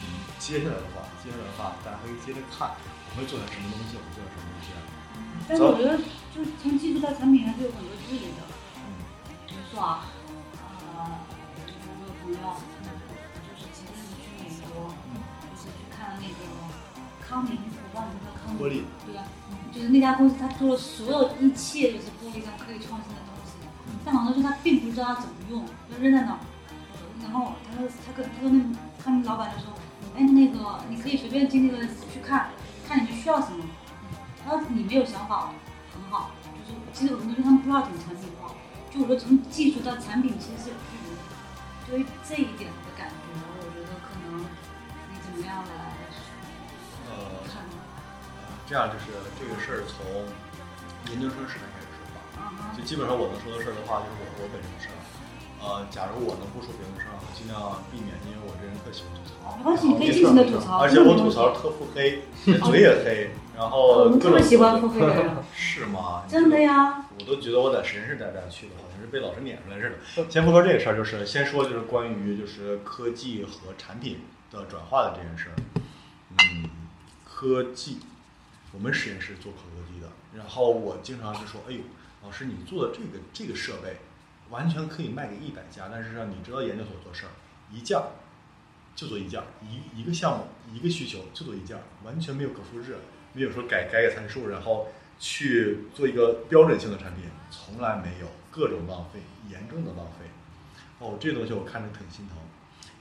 [0.01, 0.03] 嗯，
[0.39, 2.71] 接下来的话，接下来的话，大家可以接着看
[3.11, 4.71] 我会做点什么东西，我会做点什么东西。
[5.47, 5.97] 但是我觉得，
[6.33, 8.41] 就是从技术到产品还是有很多距离的。
[8.77, 8.81] 嗯
[9.47, 10.07] 比如说啊，
[10.95, 11.19] 呃，
[11.67, 12.39] 就是我有朋友，
[13.43, 14.87] 就是前阵子去美国，
[15.51, 16.39] 就是去看那个
[17.19, 18.57] 康宁，我忘了叫康宁。
[18.57, 18.87] 玻璃。
[19.05, 19.23] 对呀、
[19.73, 23.19] 就是那家公司，他做了所有一切就是玻璃上可以创新的
[24.05, 26.39] 但好像是他并不知道怎么用，就扔在那儿。
[27.21, 29.73] 然后他说，他跟他跟那他们老板就说，
[30.17, 32.49] 哎，那个你可以随便进那个去看，
[32.87, 33.63] 看你们需要什么。
[34.43, 35.53] 他说你没有想法，
[35.93, 38.51] 很好，就是其实有很多东西他们不知道怎么产品化，
[38.89, 41.21] 就我说从技术到产品其实是有距离的。
[41.87, 43.13] 对于这一点的感觉，
[43.61, 45.93] 我觉得可能你怎么样来
[47.05, 47.77] 呃，看呢？
[48.65, 50.25] 这样就是这个事儿从
[51.13, 51.80] 研究生时代开始
[52.77, 54.95] 就基本上我能说的事儿的话，就是我我本身的事儿。
[55.61, 57.55] 呃，假如我能不说别人的事儿，我尽量
[57.91, 59.55] 避免，因为我这人特喜欢吐槽。
[59.57, 60.79] 没关系，你可以尽情的吐槽。
[60.79, 62.23] 而且我吐槽特腹黑，
[62.65, 66.23] 嘴也黑，然后我们特别喜欢腹黑的人，是吗？
[66.27, 67.05] 真的呀。
[67.19, 70.29] 我都觉得我在实验室待不下去了，好像是被老师撵出来似的。
[70.31, 75.53] 先不说这个事儿，就是先说就是关于就是科技和产品的转化的这件事儿。
[76.31, 76.69] 嗯，
[77.23, 77.99] 科技，
[78.71, 79.59] 我们实验室做科
[79.93, 81.81] 技的，然后我经常就说，哎呦，
[82.23, 83.97] 老师你做的这个这个设备，
[84.49, 87.31] 完全可以卖给一百家，但是让你知道研究所做事儿，
[87.71, 88.11] 一件儿
[88.95, 92.97] 就做一件儿，一一个项目一个需求就做一件儿，完全没有可复制，
[93.33, 100.25] 没有说改改改参数，然后去做一个标准性的产品，从来没有，各种浪费，严重的浪费。
[100.99, 102.37] 哦，这东西我看着挺心疼。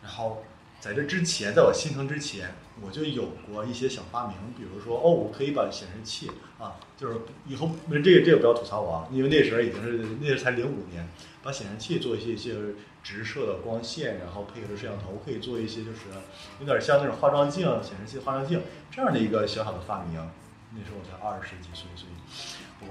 [0.02, 0.42] 然后
[0.80, 11.06] 在这之前，在我心疼之前，我就有过一些小发明，比如说，哦，我可以把显示器啊，就是以后这个这个不要吐槽我啊，因为那时候已经是那时才零五年，
[11.42, 12.54] 把显示器做一些一些
[13.02, 16.08] 直射的光线，然后配合着摄像头，可以做一些就是
[16.60, 20.14] 有点像那种化妆镜、显示器化妆镜这样的一个小小的发明。
[20.72, 22.12] 那时候我才二十几岁，所以
[22.78, 22.86] 不。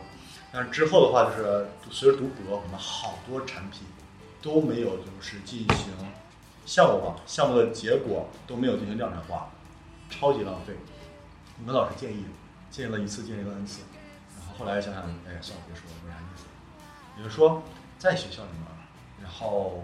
[0.52, 3.82] 但是之后的话，就是随着读博，我们好多产品
[4.41, 5.93] 都没有就是进行
[6.69, 9.49] 项目吧，项目的结果都没有进行量产化，
[10.08, 10.75] 超级浪费。
[11.58, 12.25] 我们老师建议，
[12.69, 13.82] 建议了一次，建议了 n 次，
[14.38, 16.45] 然后后来想想，哎，算了，别说了，没啥意思。
[17.17, 17.63] 也就是说，
[17.97, 18.67] 在学校里面，
[19.19, 19.84] 然后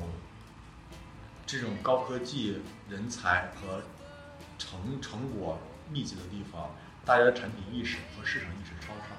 [1.47, 3.81] 这种高科技人才和
[4.59, 5.57] 成成果
[5.89, 6.69] 密集的地方，
[7.03, 9.17] 大家的产品意识和市场意识超差，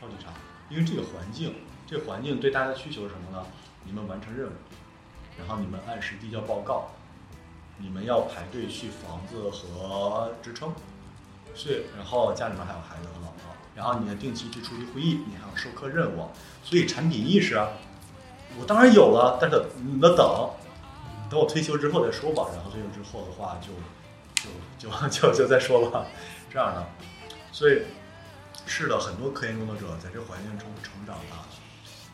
[0.00, 0.32] 超级差。
[0.70, 3.46] 因为这个环境，这个环境对大家的需求是什么呢？
[3.84, 4.52] 你们完成任务，
[5.38, 6.90] 然后你们按时递交报告，
[7.78, 10.72] 你们要排队去房子和支撑，
[11.54, 16.28] 所以然后家里面还有孩子和老婆，然后你要定期去出席会议，你还要授课任务，
[16.62, 17.68] 所以产品意识啊，
[18.58, 20.50] 我当然有了，但是你得等，
[21.28, 22.46] 等我退休之后再说吧。
[22.54, 23.72] 然后退休之后的话就，
[24.78, 26.06] 就就 就就再说吧，
[26.52, 26.86] 这样的，
[27.50, 27.82] 所以
[28.66, 31.48] 是的，很多科研工作者在这环境中成长大的，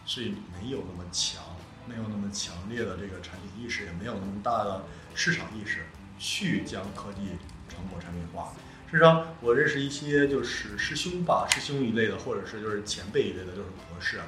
[0.07, 1.43] 所以没有那么强，
[1.91, 4.85] 没有那么强烈的这个产品意识，也没有那么大的
[5.15, 5.87] 市场意识
[6.19, 7.37] 去将科技
[7.69, 8.53] 成果产品化。
[8.89, 14.21] 事实上，我认识一些就是师兄吧，师兄一类的，或者是就是前辈一类的，就是博士，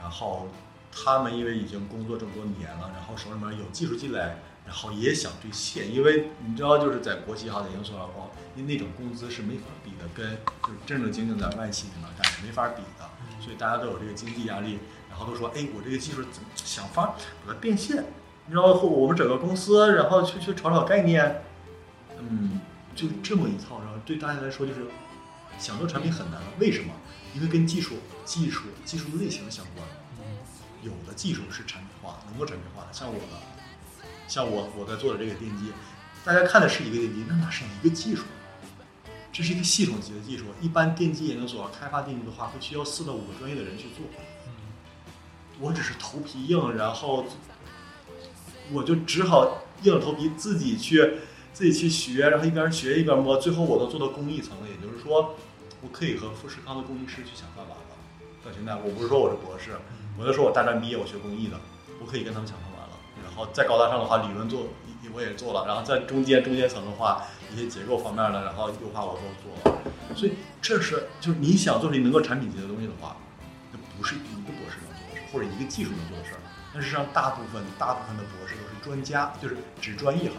[0.00, 0.48] 然后
[0.92, 4.18] 他们因为已经工作这么多年了，然后手里面有技术积累，
[4.66, 13.08] 然后也想兑现，因为你知道，就是在国企哈，在研究所上光，因为那种工资是没法比的，跟就是正正经经在外企里面干是没法比的，
[13.40, 14.80] 所以大家都有这个经济压力，
[15.16, 17.14] 然后都说，哎，我这个技术怎么想法
[17.46, 18.04] 把它变现，
[18.50, 21.44] 然后我们整个公司，然后去去炒炒概念，
[22.18, 22.60] 嗯，
[22.96, 24.86] 就这么一套，然后对大家来说就是
[25.56, 26.92] 想做产品很难，为什么？
[27.32, 27.94] 因为跟技术、
[28.24, 29.86] 技术、技术类型相关。
[30.82, 35.72] 有的技术是产品化，能够产品化的，像我的，像我我在做的这个电机，
[36.24, 38.24] 大家看的是一个电机，那哪是一个技术？
[39.32, 40.44] 这是一个系统级的技术。
[40.60, 44.04] 一般电机研究所开发电机的话，会需要四到五个专业的人去做。
[45.60, 47.24] 我只是头皮硬，然后
[48.72, 51.14] 我就只好硬着头皮自己去
[51.52, 54.66] 自己去学，然后一边学一边摸，最后我都做到工艺层了。
[54.68, 55.34] 也就是说，
[55.80, 57.80] 我可以和富士康的工艺师去想办法了。
[58.44, 59.70] 到现在，我不是说我是博士，
[60.18, 61.56] 我就说我大专毕业，我学工艺的，
[62.00, 62.98] 我可以跟他们想办法了。
[63.24, 64.66] 然后再高大上的话，理论做
[65.14, 69.78] 我也做了，然后在中间中间层的话，一些结构方面的，然后优化我都做了。
[70.16, 73.16] 所以这是就是你想做出能够产品级的东西的话，
[73.70, 74.50] 那不是一个，
[75.34, 76.38] 或者一个技术能做的事儿。
[76.72, 80.38] 但事实上，大部分大部分的博士都是专家，就是只专一行，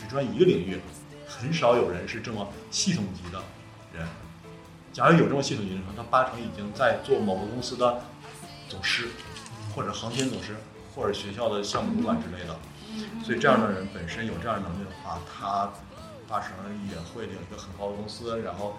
[0.00, 0.80] 只专一个领域，
[1.28, 3.42] 很少有人是这么系统级的
[3.92, 4.08] 人。
[4.92, 8.00] 假如有这么系统级的人，他八成已经在做某个公司的
[8.68, 9.08] 总师，
[9.74, 10.56] 或者航天总师，
[10.94, 12.58] 或者学校的项目主管之类的。
[13.24, 15.72] 所以这样的人本身有这样的能力的话，他
[16.28, 16.50] 八成
[16.90, 18.76] 也会有一个很好的公司，然后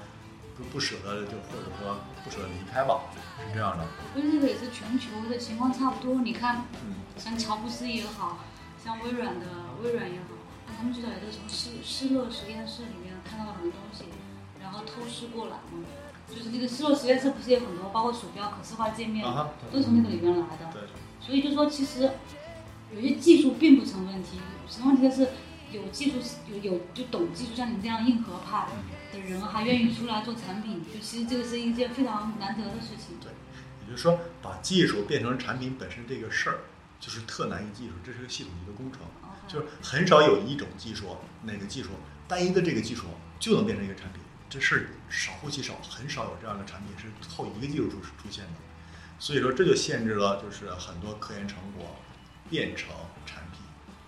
[0.57, 3.01] 不不舍得就或者说不舍得离开吧，
[3.39, 3.83] 是这样的。
[4.15, 6.21] 我觉得这个也是全球的情况差不多。
[6.21, 8.39] 你看，嗯，像乔布斯也好，
[8.83, 9.45] 像微软的
[9.83, 10.35] 微软也好，
[10.77, 14.05] 他们最早也都从失失落实验室里面看到了很多东西，
[14.61, 15.83] 然后偷师过来嘛。
[16.25, 20.71] 就是那个失落实验室不是有很多，包括鼠标、可视化界面，啊，都是从那个里面来的。
[20.71, 20.81] 对，
[21.19, 22.09] 所以就说，其实
[22.95, 24.39] 有些技术并不成问题，
[24.69, 25.29] 成问题的是
[25.73, 26.17] 有技术
[26.49, 28.67] 有有就懂技术，像你这样硬核派
[29.11, 33.17] 的人，还愿意出来做产品，就其实这个是一件非常难得的事情。
[33.19, 33.31] 对
[33.81, 36.59] 也就是说，把技术变成产品本身这个事儿，
[36.99, 39.01] 就是特难一技术，这是个系统级的工程。
[39.45, 41.89] 就是很少有一种技术，哪个技术
[42.29, 43.07] 单一的这个技术
[43.39, 48.51] 就能变成一个产品，这事儿少乎其少，很少有这样的产品是靠一个技术出出现的。
[49.19, 51.97] 所以说，这就限制了就是很多科研成果
[52.49, 52.89] 变成
[53.25, 53.61] 产品，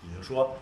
[0.08, 0.56] 也就是说，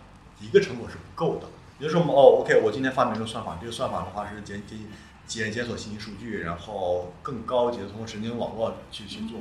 [0.44, 1.46] 一个成果是不够的。
[1.78, 4.78] 也就是说，哦，OK，我今天发明一个算法，这个算法的话是检检
[5.26, 9.38] 检检索信息数据，然后更高级的通过神经网络去去做，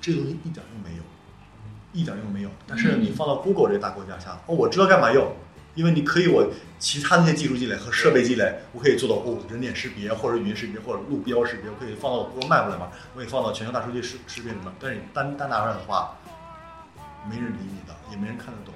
[0.00, 1.02] 这个东西一点用没有，
[1.92, 2.50] 一点用没有。
[2.66, 5.32] 但是你放到 Google 这个大国家下，哦，我知道干嘛用，
[5.76, 14.66] 因为你可以我其他那些技术积累和设备积累，我可以做到哦人脸识别或者语音识别或者路标识别，我可以放到 Google Map 里面，我可以放到全球大数据识识别里面。
[14.80, 16.16] 但是你单单拿出来的话，
[17.30, 18.74] 没人理你的，也没人看得懂。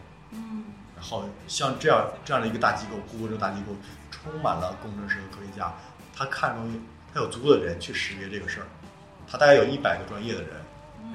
[1.03, 3.75] 嗯然后像这样这样的一个大机构，Google 这个大机构
[4.11, 5.73] 充满了工程师和科学家，
[6.15, 6.81] 他看东西，
[7.13, 8.67] 他有足够的人去识别这个事儿，
[9.29, 10.51] 他大概有一百个专业的人，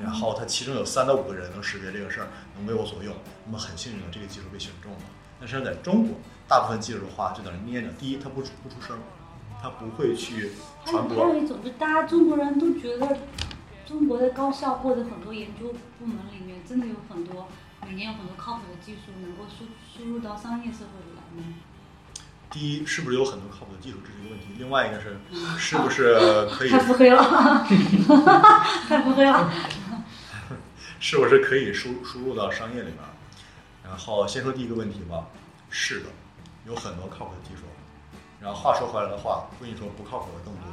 [0.04, 2.28] 然后他其中有三到五个人能识别这个事儿，
[2.58, 3.16] 能为我所用，
[3.46, 5.00] 那么很幸运的这个技术被选中了。
[5.40, 6.18] 但是在中国，
[6.50, 9.00] 大部分技术的话就等于捏着，第一它不出不出声，
[9.62, 10.52] 它不会去
[10.86, 13.18] 传播，还有一种，就大家中国人都觉得，
[13.88, 17.48] 中国的高校或者很多研究部门里面，真的有很多
[17.88, 21.54] 每年有很多靠谱的技术能够输输入到商业社会里来吗？
[22.50, 25.18] 第一是不是有很多靠谱的技术，这是一个问题；另外一个是
[25.58, 27.24] 是不是可以太腹黑了，
[28.90, 29.50] 太腹黑了。
[31.00, 32.98] 是不是可以输输入到商业里面？
[33.86, 35.26] 然后先说第一个问题吧，
[35.70, 36.08] 是的，
[36.66, 37.62] 有很多靠谱的技术。
[38.42, 40.64] 然后话说回来的话，我跟你说不靠谱的更多。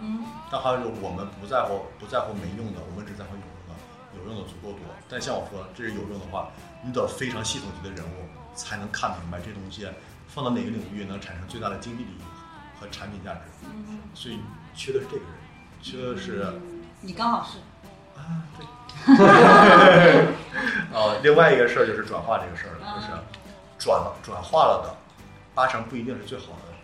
[0.00, 3.57] 嗯，但还有就是我们不在乎不在乎没用的，我们只在乎有用的，
[4.18, 4.80] 有用的足够多。
[5.08, 6.50] 但像我说，这是有用的话，
[6.84, 9.86] 你得非常系统级的人物才能看明白这东西
[10.26, 12.20] 放到哪个领域能产生最大的经济利益
[12.80, 13.40] 和产品价值。
[13.64, 14.38] 嗯所以
[14.74, 15.32] 缺的是这个人，
[15.80, 16.60] 缺的是。
[17.00, 17.58] 你刚好是，
[18.18, 18.66] 啊，对。
[20.92, 23.06] 哦， 另外一个事儿就是转化这个事儿了，就是
[23.78, 24.96] 转了转化了的，
[25.54, 26.74] 八成不一定是最好的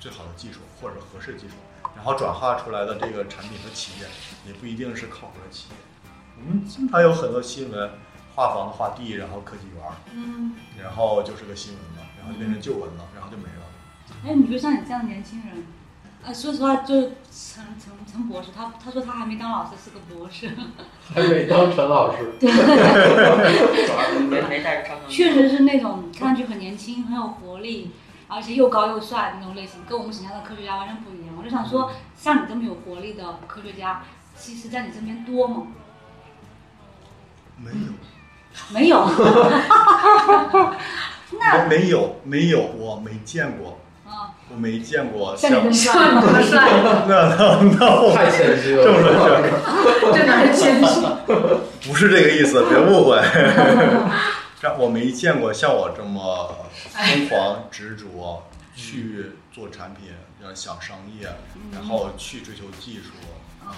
[0.00, 1.54] 最好的技术或者合适技术，
[1.94, 4.06] 然后转化出来的这个产品和企业
[4.44, 5.76] 也不一定是靠谱的企业。
[6.38, 7.90] 我们经常有很多新闻，
[8.34, 13.64] 画房子画地，然后科技园儿，嗯，然后就是个新闻嘛，然后就变成旧闻了，然后就没了。
[14.24, 15.66] 哎，你觉得像你这样的年轻人，
[16.22, 20.50] 呃，说实话，就陈陈陈博士，他他说他还没当老师，是个博士，
[21.12, 22.34] 还以为当陈老师。
[24.28, 24.94] 没没带着。
[25.08, 27.92] 确实是那种看上去很年轻、很有活力，
[28.28, 31.34] 而且又高又帅的那种类型，跟我们想象的科学家完全不一样。
[31.38, 34.02] 我就想说，像你这么有活力的科学家，
[34.36, 35.68] 其实在你身边多吗？
[37.58, 37.92] 没有，
[38.72, 39.06] 没有。
[41.38, 45.92] 那没没有没有，我没见过，啊，我没见过像你这么帅
[47.08, 49.10] 那那那我太谦虚了，这么说
[49.42, 51.00] 是真的很谦虚。
[51.88, 53.20] 不是这个意思，别误会。
[54.60, 56.56] 这我没见过像我这么
[56.90, 58.44] 疯狂执着
[58.74, 60.10] 去做产品，
[60.42, 61.28] 要想商业，
[61.72, 63.10] 然后去追求技术。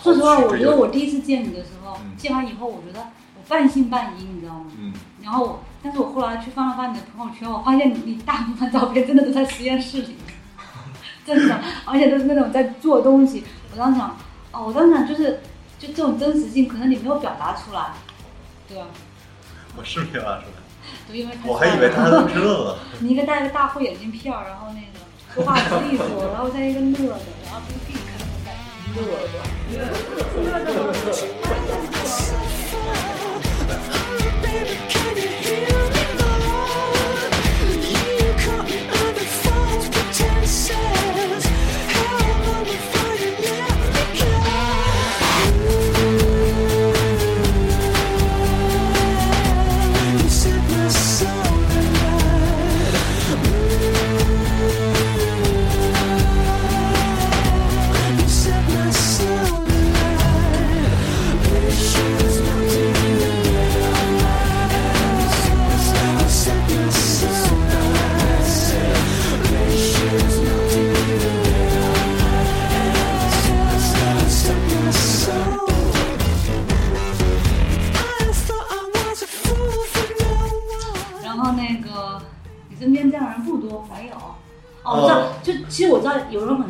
[0.03, 3.07] 说实话，我觉得我第一次见你的时候，嗯见完以后，我觉得我
[3.49, 4.67] 半信半疑，你知道吗？
[4.79, 4.93] 嗯，
[5.23, 10.17] 然后我，但是我后来去翻了翻你的朋友圈，我发现你你大部分照片真的都在实验室里，
[11.25, 13.45] 真的，而且都是那种在做东西。
[13.73, 14.17] 我当时想，
[14.53, 15.41] 哦，我当时想就是
[15.79, 17.93] 就这种真实性，可能你没有表达出来，
[18.69, 18.87] 对吧？
[19.77, 20.53] 我是没有拿出来，
[21.09, 22.79] 就因为太我还以为他都知道了。
[23.01, 24.99] 你一个戴个大护眼镜片儿，然后那个
[25.35, 28.53] 说话不利索，然后再一个乐的，然后这个 geek 看起来
[28.97, 29.01] 乐
[29.33, 29.39] 的。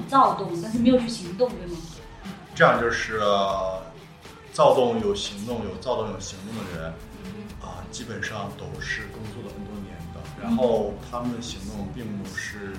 [0.08, 1.76] 躁动，但是没有去行动，对吗？
[2.54, 3.80] 这样就是呃
[4.52, 6.92] 躁动有行动，有躁动有行动的人
[7.60, 12.72] 啊、基本上都是工作了很多年的，然后他们的行动并不是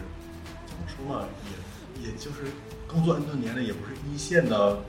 [0.66, 1.28] 怎么说呢，
[1.98, 2.52] 也也就是
[2.88, 4.80] 工作 N 多年的，也不是一线的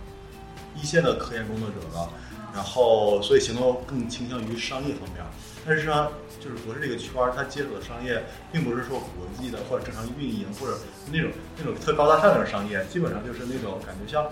[0.74, 2.08] 一线的科研工作者了，
[2.54, 5.24] 然后所以行动更倾向于商业方面。
[5.66, 6.08] 但是呢，
[6.40, 10.78] 就是博士这个圈儿，他接触的商业并不是说国际的或者正常运营或者
[11.12, 14.26] 那种那种特高大上那种商业，基本上就是那种感觉像。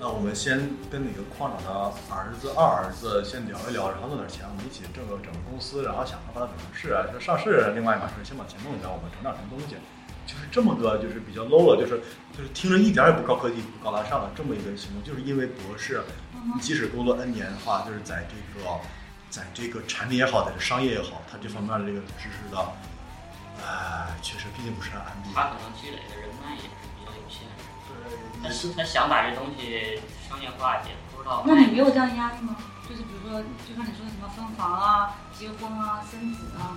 [0.00, 0.58] 那我们先
[0.90, 1.70] 跟哪个矿长的
[2.10, 7.70] 儿子、二儿子先聊一聊，然后弄点钱，我们一起挣个整个公司，然后想办法把它整成市啊，就上市。
[7.72, 9.78] 另外一码事先把钱弄起来，我们整点什么东西，
[10.26, 12.02] 就是这么个就是比较 low 了，就是
[12.34, 16.02] 就是听着一点也不高科技、不高大上的这么一个行动，就是因为博士，
[16.58, 18.66] 即使工作 N 年的话，就是在这个
[19.32, 22.58] 在这个产品也好，在这商业也好，他这方面的这个知识的，
[23.64, 25.32] 呃，确实毕竟不是安利。
[25.34, 27.64] 他可能积累的人脉也是比较有限的。
[27.88, 27.96] 对，
[28.44, 31.42] 他是他想把这东西商业化，也不知道。
[31.46, 32.54] 那你没有这样压力吗？
[32.86, 36.76] 就是比如说，就像你说的什么分房啊、结婚啊、生子啊，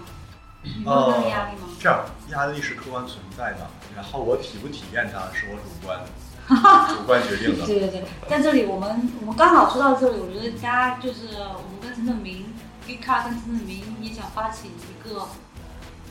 [0.63, 1.67] 你没有这样的压力吗？
[1.77, 5.99] 这样压力是客观存在的，然后我体不体验它是我主观
[6.89, 7.65] 主观决定的。
[7.65, 12.53] 对对对，在这里我们我们刚好说到这里，我觉得大家就是我们跟陈正明
[12.85, 15.27] g e e k a 跟陈正明也想发起一个，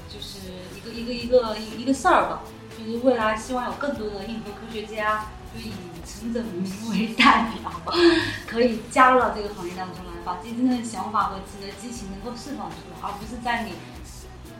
[0.08, 0.38] 就是
[0.76, 2.40] 一个一个一个一一个事儿吧，
[2.76, 5.72] 就是未来希望有更多的硬核科学家，就以
[6.04, 7.70] 陈正明为代表，
[8.46, 13.72] 可以加入到这个行业当中来，把自己真正的想法和自己的激情能够释放出来，而不是在你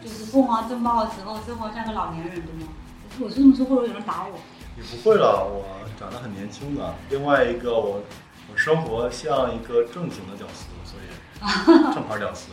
[0.03, 2.73] 就是风华正茂的时候生活像个老年人，对吗？
[3.21, 4.39] 我是这么说，会不会有人打我？
[4.77, 5.65] 也不会了，我
[5.99, 6.95] 长得很年轻的。
[7.11, 8.03] 另外一个，我
[8.51, 11.07] 我生活像一个正经的屌丝，所以
[11.95, 12.51] 正牌屌丝，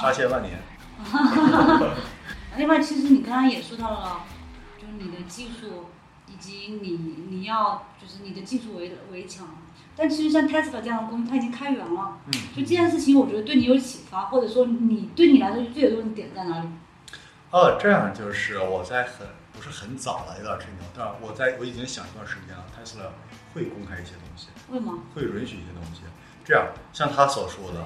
[0.00, 0.58] 杀千万年。
[2.56, 4.22] 另外，其实你刚刚也说到了，
[4.80, 5.86] 就是你的技术
[6.26, 6.98] 以及你
[7.30, 9.46] 你要就是你的技术围围墙。
[9.94, 12.18] 但其实像 Tesla 这样的公司，它已经开源了。
[12.26, 16.68] 嗯，就这件事情，我觉得对你有启发，或者说你对你来说最有用的点在哪里？
[17.50, 19.26] 哦，这样就是我在很
[19.58, 23.10] 不是很早了，有点吹牛，但是我在我已经想一段时间了，Tesla
[23.52, 24.46] 会公开一些东西。
[24.70, 25.02] 会吗？
[25.14, 26.02] 会允许一些东西。
[26.44, 27.80] 这样，像他所说的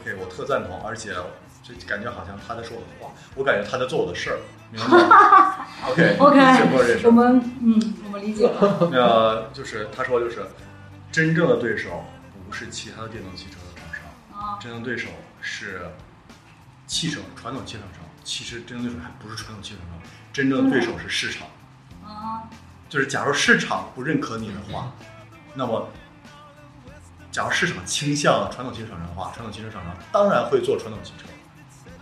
[0.00, 1.14] ，OK，我特赞同，而且
[1.62, 4.38] 就感觉好像他在说我的话，我感觉他在做我的事儿，
[4.72, 5.66] 明白吗？
[5.92, 7.10] OK OK，我？
[7.10, 8.88] 们嗯，我们理解了。
[8.90, 10.46] 那就是他说就是，
[11.12, 12.04] 真正的对手
[12.48, 14.02] 不是其他的电动汽车的厂商，
[14.40, 15.08] 啊，真正对手
[15.40, 15.82] 是
[16.86, 18.02] 汽车传统汽车厂商。
[18.24, 20.00] 其实真正对手还不是传统汽车厂商，
[20.32, 21.46] 真正的对手是市场。
[22.04, 22.48] 啊，
[22.88, 24.92] 就是假如市场不认可你的话，
[25.54, 25.88] 那么，
[27.30, 31.26] 假如市场倾向传统汽车厂商的话，传统汽车厂商当然会做传统汽车。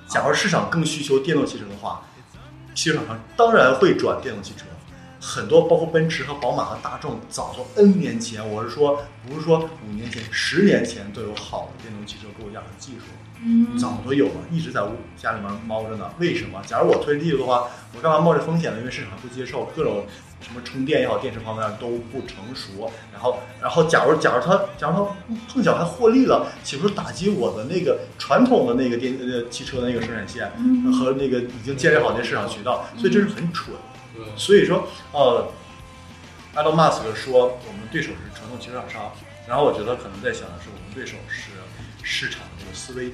[0.08, 2.02] 假如市场更需求电动汽车的话，
[2.74, 4.64] 汽车厂商当然会转电动汽车。
[5.22, 13.04] 很多包括奔驰和宝马和大众，早从 N 年前，我是说不是说五年前、十年前都有好的电动汽车构架和技术。
[13.42, 16.10] 嗯，早都有了，一直在屋家里面猫着呢。
[16.18, 16.60] 为什么？
[16.66, 18.78] 假如我推地的话，我干嘛冒这风险呢？
[18.78, 20.04] 因为市场不接受，各种
[20.42, 22.90] 什么充电也好，电池方面都不成熟。
[23.12, 32.84] 然后，然后假如假如它假如它碰巧还获利了，岂不是打击我的那个传统的那个电呃汽车的那个生产线嗯和那个已经建立好的市场渠道？
[32.98, 33.74] 所以这是很蠢。
[34.14, 35.48] 对，所以说，呃
[36.56, 39.12] ，Elon Musk 说我们对手是传统汽车厂商，
[39.48, 41.52] 然后我觉得可能在想的是我们对手是
[42.02, 43.12] 市场的思维，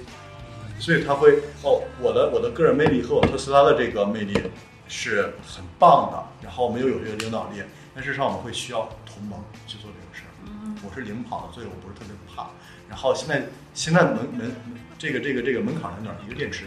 [0.79, 4.39] 所以他会哦，我的我的个人魅力和我特斯拉的这个魅力
[4.87, 7.63] 是很棒的，然后我们又有这个领导力，
[7.95, 10.31] 但事实上我们会需要同盟去做这个事儿。
[10.47, 12.51] 嗯我是领跑的，所以我不是特别怕。
[12.89, 14.55] 然后现在现在门门
[14.99, 16.17] 这个这个这个门槛在哪儿？
[16.25, 16.67] 一个电池，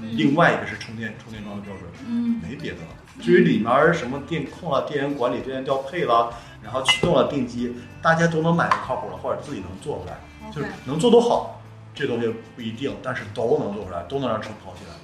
[0.00, 2.88] 嗯另外一个是充电充电桩的标准，嗯没别的了。
[3.20, 6.30] 至于里面什么电控啊、电源管理、电源调配啦，
[6.62, 10.20] 然后驱动啊、电机，大家都能买的靠谱了，或者自己能做出来，
[10.52, 11.60] 就是能做多好，
[11.94, 14.94] 这东西不一定，但是都能做出来，都能让车跑起来。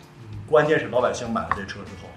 [0.46, 2.08] 关键是老百姓买了这车之后，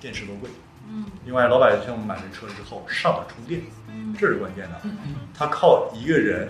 [0.00, 0.48] 电池多贵。
[0.88, 4.80] 嗯另外，老百姓买这车之后上了充电，嗯这是关键的。
[5.32, 6.48] 他靠一个人，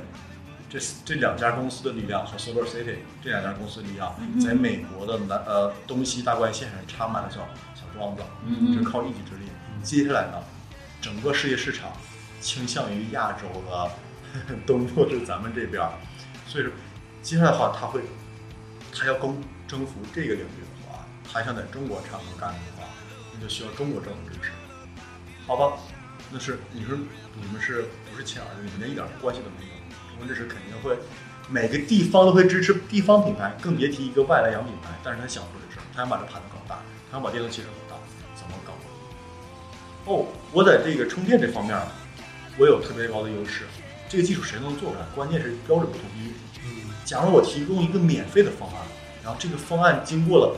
[0.69, 7.41] 这这两家公司的力量和 Solar City 这两家公司的力量，嗯在美国的南呃东西大关线上插满了小
[7.75, 9.51] 小桩子，嗯这靠一己之力。
[9.83, 10.43] 接下来呢，
[11.01, 11.93] 整个世界市场
[12.41, 13.91] 倾向于亚洲的
[14.67, 15.93] 东部是咱们这边儿，
[16.47, 16.73] 所以说
[17.23, 18.03] 接下来的话，他会
[18.93, 22.83] 他要攻征服这个领域的话，他想在中国产能干的话，
[23.33, 24.51] 那就需要中国政府支持，
[25.47, 25.79] 好吧？
[26.31, 28.63] 那是你说你们是不是亲儿子？
[28.65, 29.73] 你们连一点关系都没有，
[30.11, 30.99] 中国支持肯定会，
[31.49, 34.91] 每个地方都会支持地方品牌，更别提一个外来洋品牌。
[35.05, 38.01] 但是他想做这事，他想把这盘子搞大，他想把电动汽车搞大，
[38.35, 38.73] 怎么搞？
[40.11, 41.79] 哦，我在这个充电这方面，
[42.59, 43.63] 我有特别高的优势。
[44.09, 46.33] 这个技术谁能做出来，关键是标准不统一。
[47.05, 48.77] 假如我提供一个免费的方案，
[49.23, 50.57] 然后这个方案经过了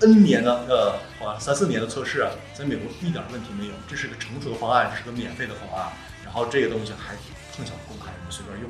[0.00, 5.92] N 年的呃，好像三四年的测试，在美国一点问题没有，这是个成熟的方案，这是个免费的方案，
[6.24, 7.14] 然后这个东西还
[7.56, 8.68] 碰巧公开，我们随便用，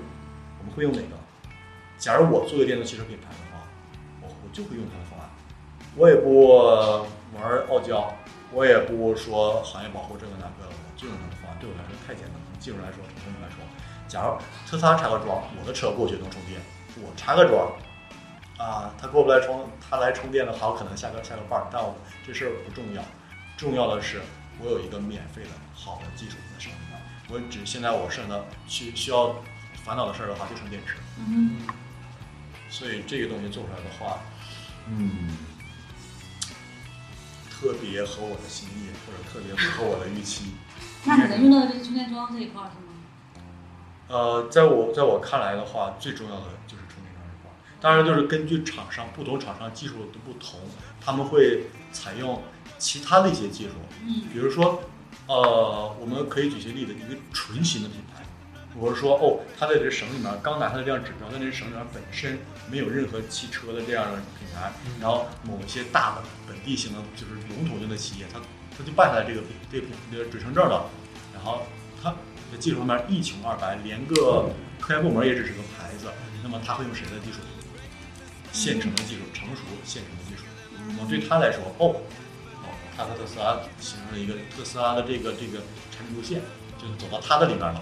[0.61, 1.17] 我们会用哪个？
[1.99, 3.67] 假如我做个电动汽车品牌的话，
[4.23, 5.29] 我我就会用它的方案，
[5.97, 6.49] 我也不
[7.35, 8.15] 玩傲娇，
[8.53, 10.33] 我也不说行业保护这个？
[10.39, 13.59] 那个，我就用它的方案，对我来说太简单了，技术来说，成本来说，
[14.09, 14.37] 假如
[14.69, 15.19] 特斯拉拆个？
[15.21, 16.61] 桩，我的车过去能充电，
[17.03, 17.73] 我插个桩，
[18.59, 21.95] 啊，他过不来充，他来充电的话，我可能下个下个伴儿，但我
[22.27, 23.03] 这事儿不重要，
[23.57, 24.21] 重要的是
[24.61, 29.35] 我有一个免费的好的技术在上面，我只现在我剩的需需要
[29.85, 31.57] 烦恼的事儿的话，就剩电池，嗯
[32.71, 34.21] 所以这个东西做出来的话，
[34.87, 35.37] 嗯，
[37.51, 40.55] 特别合我的心意，或者特别符合我的预期。
[41.05, 42.93] 那你能用到就是充电桩这一块儿是吗？
[44.09, 46.82] 呃，在我在我看来的话，最重要的就是。
[47.83, 50.61] 当然，就是根据厂商不同厂商技术的不同，
[51.05, 52.41] 他们会采用
[52.79, 53.71] 其他的一些技术。
[54.07, 54.81] 嗯比如说，
[55.27, 58.23] 呃，我们可以举些例子，一个纯新的品牌，
[58.77, 62.39] 我是说，哦，他在这省里面刚拿下的这样指标，在这省里面本身
[62.71, 68.39] 没有任何汽车的这样的品牌，然后某一些大的本地性的就是龙头性的企业，它
[68.79, 70.89] 它就办下来这个这个这个准生证了，
[71.35, 71.67] 然后
[72.01, 72.15] 它
[72.53, 76.07] 在技术方面一穷二白，连个科研部门也只是个牌子，
[76.45, 77.39] 那么他会用谁的技术？
[78.53, 80.45] 现成的技术，成熟现成的技术。
[80.89, 81.97] 那么对他来说，哦，
[82.63, 85.59] 哦，他和特斯拉形成了一个特斯拉的这个这个
[85.91, 86.41] 产品路线，
[86.79, 87.81] 就走到他的里面了，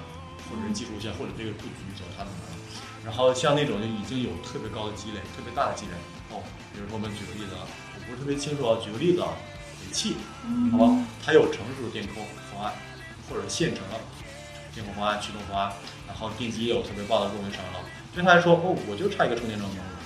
[0.49, 2.57] 或者是技术路线，或者这个布局走到他的里面了。
[3.05, 5.97] 然后像那种就已经有特别高的积累、特别大的积累，
[6.31, 7.65] 哦，比如说我们举个例子啊，
[7.97, 9.33] 我不是特别清楚啊，举个例子啊，
[9.81, 10.85] 北汽，嗯，好吧，
[11.25, 12.77] 它有成熟的电控方案，
[13.27, 13.97] 或者现成的
[14.75, 15.73] 电控方案、驱动方案，
[16.07, 17.81] 然后电机也有特别棒的供应商了。
[18.15, 20.00] 对他来说，哦，我就差一个充电桩能用好。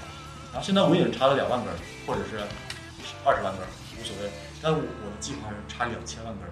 [0.54, 1.74] 然后现在我已经插了两万根，
[2.06, 2.38] 或者是
[3.26, 3.66] 二十万根，
[3.98, 4.30] 无所谓。
[4.62, 6.46] 但我我的计划是插两千万根。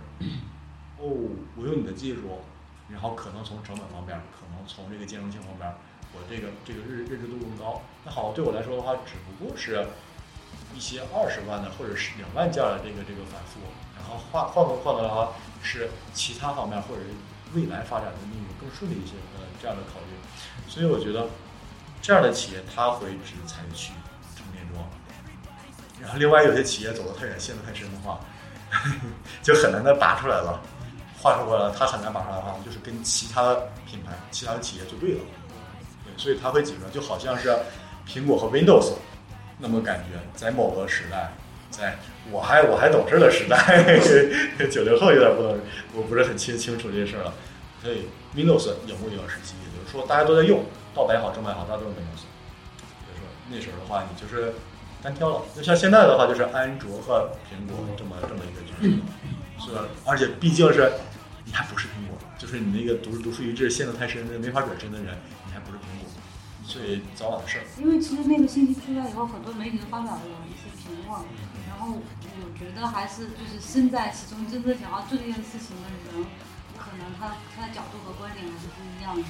[0.98, 2.42] 哦，我用你的技术，
[2.90, 5.70] 然后可能从成本方面，可能从这个兼容性方面，
[6.10, 7.80] 我这个这个认认知度更高。
[8.04, 9.86] 那好，对我来说的话，只不过是
[10.74, 13.62] 一些二十万的或者是两万件的这个这个反复，
[13.94, 15.30] 然后换换个换的话
[15.62, 17.14] 是其他方面或者是
[17.54, 20.18] 未来发展的那个更顺利一些的这样的考虑。
[20.66, 21.30] 所以我觉得
[22.02, 23.92] 这样的企业它会只采取
[24.36, 24.84] 充电桩，
[26.00, 28.18] 然后另外有些企业走得太远，陷得太深的话，
[29.40, 30.60] 就很难再拔出来了。
[31.16, 33.54] 话说回来，它很难拔出来的话，就是跟其他
[33.86, 35.20] 品牌、其他的企业就对了。
[36.04, 37.56] 对，所以它会挤出来，就好像是
[38.04, 38.94] 苹果和 Windows，
[39.58, 41.32] 那么感觉在某个时代，
[41.70, 41.96] 在
[42.32, 43.56] 我还我还懂事的时代，
[44.66, 45.60] 九零后有点不懂，
[45.94, 47.32] 我不是很清清楚这事儿了。
[47.80, 52.24] 所以 Windows 有没有时期，也就是说大家都在用，盗版也好，正版也好，大家都用 Windows。
[53.06, 54.54] 就是说那时候的话，你就是
[55.02, 55.42] 单挑了。
[55.54, 59.00] 就像现在的话，就是安卓和苹果这么这么一个局面，
[59.58, 59.84] 是吧？
[60.04, 60.92] 而且毕竟是
[61.44, 66.08] 你还不是苹果，就是你那个独独树一帜、陷得太深的没法转身的人，你还不是苹果，
[66.64, 67.64] 所以早晚的事儿。
[67.80, 71.20] 因为其实那个信息出来以后，很多媒体都发表了一些评论，
[71.68, 76.26] 然后我觉得还是就是身在其中，真正想要做这件事情的人，
[76.84, 79.22] 可能他他的角度和观点还是不一样的。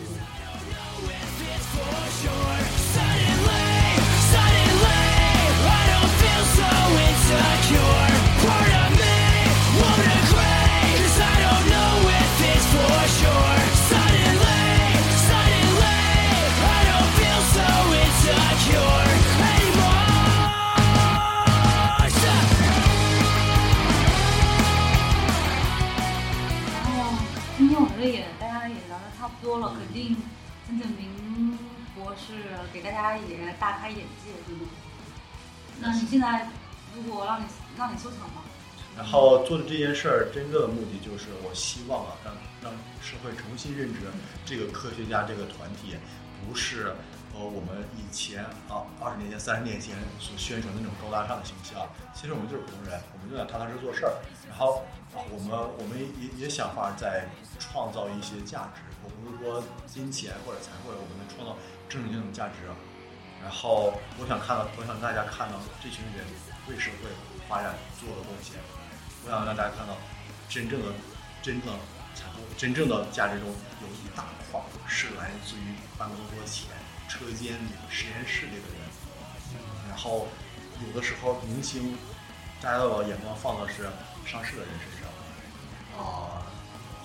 [29.43, 30.17] 多了，肯定
[30.67, 31.59] 曾正明
[31.97, 32.33] 博士
[32.73, 34.71] 给大家也大开眼界，对吗？
[35.81, 36.49] 那你现在
[36.95, 38.45] 如果让你让你收藏吧，
[38.97, 42.33] 然后做的这件事儿，真正的目的就是我希望啊，让
[42.63, 42.73] 让
[43.03, 44.01] 社会重新认知
[44.47, 45.97] 这个科学家这个团体，
[46.47, 46.95] 不是
[47.35, 51.89] 呃我们以前啊二十年前、三十年前所宣传的那种高大上的形象。
[52.15, 54.13] 其实我们就是普通人，我们就想踏踏实实做事儿。
[54.49, 54.85] 然后
[55.15, 57.27] 啊我们我们也也想法在
[57.59, 58.92] 创造一些价值。
[59.03, 61.57] 我不是说金钱或者财富，我们能创造
[61.89, 62.55] 真正的价值。
[63.43, 66.25] 然后我想看到，我想大家看到这群人
[66.69, 67.11] 为社会
[67.49, 68.55] 发展做的贡献。
[69.25, 69.99] 我想让大家看到，
[70.49, 70.95] 真正的、
[71.43, 71.79] 真正的
[72.15, 76.71] 财富、真正的价值中有一大块儿是来自于办公桌前、
[77.09, 78.79] 车间里、实验室里的人。
[79.89, 80.29] 然后
[80.87, 81.99] 有的时候明星，
[82.61, 83.91] 大家都把眼光放的是
[84.25, 85.11] 上市的人身上，
[85.99, 86.42] 啊、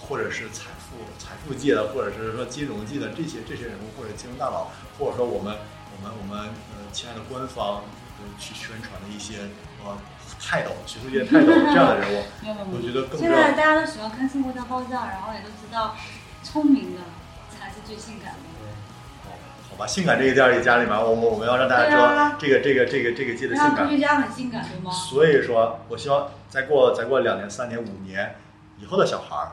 [0.08, 5.56] 或者是财富财富界的，或者是说金融界的这些这些人物，或者金融大佬，或者说我们
[5.96, 7.84] 我们我们呃亲爱的官方
[8.20, 9.40] 呃去宣传的一些
[9.84, 9.98] 呃
[10.40, 12.24] 泰斗，学术界泰斗这样的人物，
[12.76, 15.96] 我觉得更现在大家都喜欢看《生活大爆炸》，然后也都知道，
[16.44, 17.02] 聪明的
[17.50, 18.40] 才是最性感的。
[18.40, 19.34] 哦
[19.70, 23.90] 好吧，性感这个点儿里家里面，我们我们要让大家知道这个这个这个这个界的性感科感。
[23.90, 24.90] 学家很性感，对吗？
[24.90, 28.38] 所以说，我希望再过再过两年、三年、五年
[28.80, 29.52] 以后的小孩儿，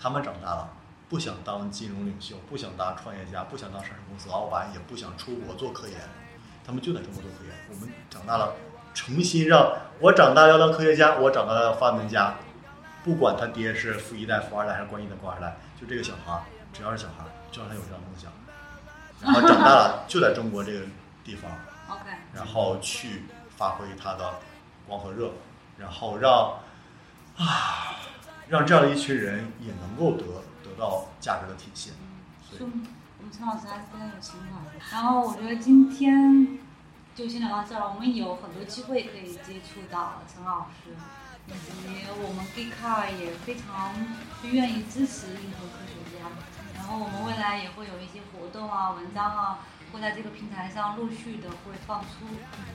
[0.00, 0.70] 他们长大了，
[1.08, 5.96] 不想当金融领袖，不想当创业家，不想当上市公司老板，也不想出国做科研，
[6.64, 7.52] 他们就在中国做科研。
[7.68, 8.54] 我们长大了，
[8.94, 12.36] 重新让我长大要当科学家，我长大要发明家，
[13.04, 16.42] 不管他爹是富一代、富二代还是官一代、官二代，就这个小孩，
[16.72, 18.32] 只要是小孩，就让他有这样的梦想，
[19.20, 20.80] 然后长大了就在中国这个
[21.22, 21.50] 地方。
[21.90, 23.24] OK，然后去
[23.56, 24.34] 发挥他的
[24.86, 25.30] 光和热，
[25.76, 26.54] 然后让
[27.36, 27.96] 啊，
[28.50, 30.24] 让这样的一群人也能够得
[30.64, 31.94] 得到价值的体现。
[32.42, 32.62] 所以
[33.18, 34.84] 我们陈老师还是非常有情怀的。
[34.90, 36.58] 然后我觉得今天
[37.14, 40.90] 就先聊到这儿，我们有很多机会可以接触到陈老师，
[41.46, 43.94] 以及我们 Geek Car 也非常
[44.42, 46.26] 愿意支持银河科学家。
[46.74, 49.60] 然后我们未来也会有一些活动啊、文章啊，
[49.92, 52.26] 会在这个平台上陆续的会放出。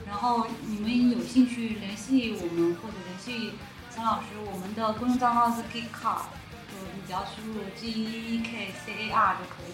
[0.06, 3.58] 然后你们有兴趣联系我们或者联系
[3.96, 6.28] 陈老师，我们的公众账号是 Geek Car。
[6.68, 9.72] 就你只要输入 G E E K C A R 就可以。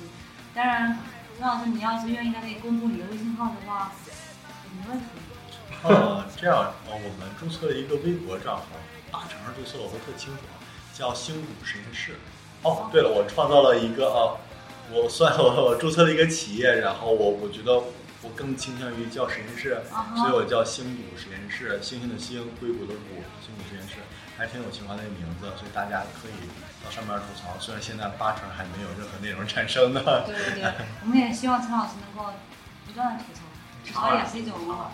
[0.55, 0.97] 当然，
[1.37, 5.07] 陈老师，你要是愿意在这里公布你的微信号的话，也没问题。
[5.83, 8.63] 呃，这样呃，我们注册了一个微博账号，
[9.11, 10.63] 大肠注册了，我会特清楚啊，
[10.95, 12.15] 叫星谷实验室。
[12.63, 14.39] 哦，对了，我创造了一个啊，
[14.93, 17.83] 我算我我注册了一个企业，然后我我觉得
[18.23, 19.83] 我更倾向于叫实验室，
[20.17, 23.99] 所以我叫星谷实验室，星星的星，硅谷的谷，星谷实验室，
[24.39, 26.35] 还挺有情怀的一个名字，所以大家可以
[26.85, 27.59] 到上面吐槽。
[27.59, 30.01] 虽然现在八成还没有任何内容产生呢。
[30.27, 32.33] 对对对， 我们也希望陈老师能够
[32.87, 33.43] 不断的吐槽，
[33.85, 34.93] 吐槽也是一种文化。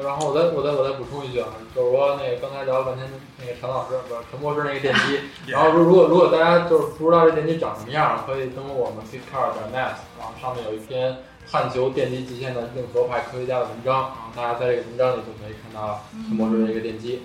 [0.00, 3.08] 然后我再我再我再补充一句啊，就是说那个刚才聊了半天
[3.40, 5.20] 那个陈老师不是陈博士那个电机，
[5.50, 11.16] 然后如如果如果大家就是不知道这电机长什么样，可以登录我们 geekcar 点 net，然后上面有一篇
[11.52, 17.20] 探求电机极限的硬核派科学家的文章，然后大家在这个文章里就可以看到陈博士的一个电机。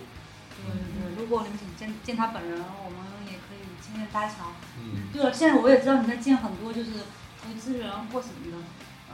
[0.52, 4.52] 对对对，如果你们想见见他本人，我们也可以牵线搭桥。
[4.78, 6.92] 嗯，对了，现在我也知道你在见很多就是
[7.42, 8.58] 投资人或什么的，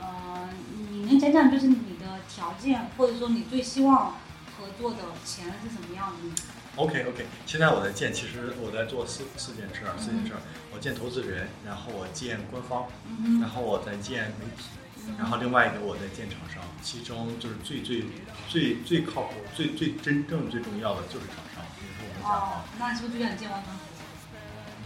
[0.02, 0.48] 呃，
[0.90, 4.16] 你能讲讲就是你的条件，或者说你最希望
[4.58, 6.34] 合作的钱是什么样的吗
[6.74, 10.40] ？OK OK，现在我在见，其实我在做四四件事儿，四件事儿，
[10.74, 14.83] 我见投资人，然后我见官方，嗯然后我再见媒体，哼，
[15.18, 18.04] 然后另外一个我在建厂商，其中就是最最
[18.48, 23.82] 最最靠谱、最最真正最重要的就是厂商，也是我们甲哦。，那是不是就想见王传福？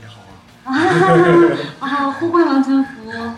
[0.01, 0.35] 你好啊。
[1.81, 3.37] 啊，互换王传福，啊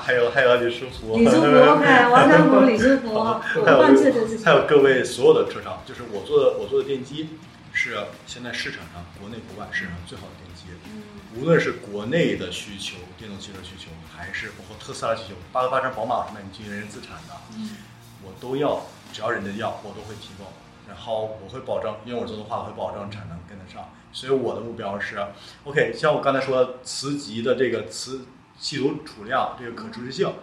[0.00, 3.78] 还有还有李书福，李书福， OK，王传福，李书福， 我还有。
[4.44, 7.30] 还有各位所有的车商，就是我做的我做的电机
[7.72, 7.96] 是
[8.26, 10.47] 现在市场上国内国外市场上最好的电机，嗯
[11.38, 17.76] 无论是国内的需求，电动汽车需求，还是包括特斯拉需求，八个八成宝马什么你进人资产的，嗯
[18.24, 18.82] 我都要，
[19.12, 20.46] 只要人家要，我都会提供。
[20.88, 23.88] 然后我会保证，因为我做的话，我会保证产能跟得上。
[24.10, 25.24] 所以我的目标是
[25.64, 28.22] ，OK，像我刚才说的磁极的这个磁
[28.58, 30.34] 气流储量，这个可持续性，嗯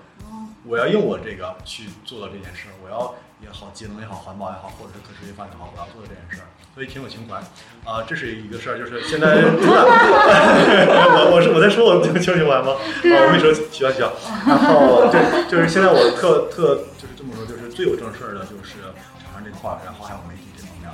[0.67, 7.37] 我要用我这个去做到这件事儿，我要也好，节能也好，环保也好，或者是可持续发展也好，我要做到这件事儿，所以挺有情怀。
[7.85, 9.45] 啊、这是一个事儿，就是现在
[10.97, 12.73] 我我是我在说我挺有情怀吗？
[12.73, 14.11] 啊，我没说需要需要。
[14.47, 18.81] 然后对就是现在我特特就是这么说，就是最有正事儿的就是
[19.21, 20.89] 厂商这块儿，然后还有媒体这方面，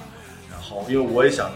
[0.52, 1.50] 然后因为我也想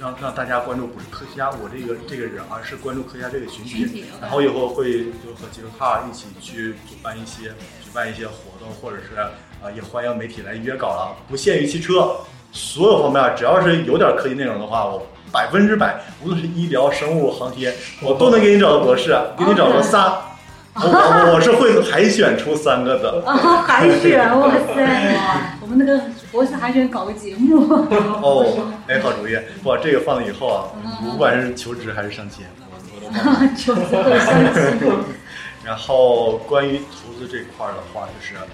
[0.00, 4.04] 让让大家关注不是科学家我这个这个人，而是关注科学家这个群体。
[4.20, 7.48] 然后以后会就和杰克卡一起去主办一些
[7.82, 12.16] 举办一些活动，或者是啊、也欢迎媒体来约稿了，不限于汽车，
[12.52, 20.22] 所有方面只要是有点科技内容的话，我百分之百，无论是医疗、生物、航天，我都能给你找到博士，给你找到仨。
[20.80, 23.24] 我我我是会海选出三个的。
[23.26, 23.34] 啊，
[23.66, 25.58] 海选， 哇塞！
[25.60, 27.64] 我们那个博士海选搞个节目，
[28.20, 29.34] 哦，哎，好主意！
[29.64, 30.68] 哇，这个放了以后啊，
[31.02, 33.08] 不管是求职还是相亲，我我都。
[33.56, 33.88] 求职。
[35.64, 38.44] 然后关于投资这块儿的话，就是啊，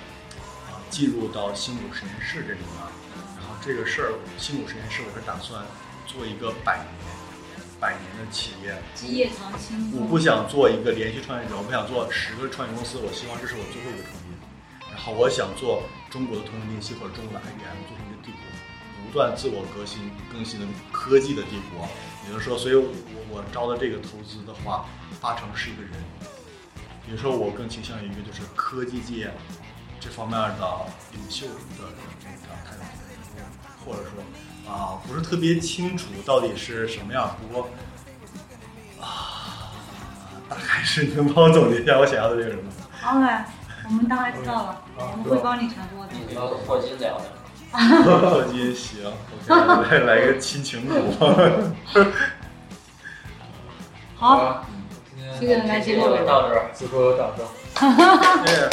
[0.88, 2.78] 进入到新股实验室这里面，
[3.36, 5.60] 然后这个事儿，新股实验室我是打算
[6.06, 6.86] 做一个百年、
[7.80, 8.74] 百年的企业。
[8.94, 9.92] 基业长青。
[9.94, 14.23] 我不想做一个连续创业者，我不想做十个创业公司，我希望这是我最后一个创业。
[14.94, 18.38] 然后我想做中国的通用电气或者中国的 IBM 做成一个帝国，
[19.04, 21.86] 不断自我革新更新的科技的帝国。
[22.24, 22.88] 也就是说，所以我
[23.28, 24.86] 我招的这个投资的话，
[25.20, 25.92] 八成是一个人。
[27.04, 29.30] 比如说，我更倾向于一个就是科技界
[30.00, 32.82] 这方面的领袖的这个态度，
[33.84, 37.68] 或者说啊，不是特别清楚到底是什么样，不过
[39.02, 39.68] 啊，
[40.48, 42.72] 大概是你能帮我总结一下我想要的这个人吗
[43.04, 43.44] ？OK，
[43.86, 46.12] 我们大概知道了，我们会帮你传播的。
[46.28, 47.24] 你要破金聊的，
[48.30, 49.02] 霍金行
[49.48, 50.92] 来来个亲情股。
[54.16, 54.64] 好，
[55.38, 56.70] 今天这个来结束就到这儿。
[56.72, 57.48] 自说到这儿。
[58.46, 58.70] 耶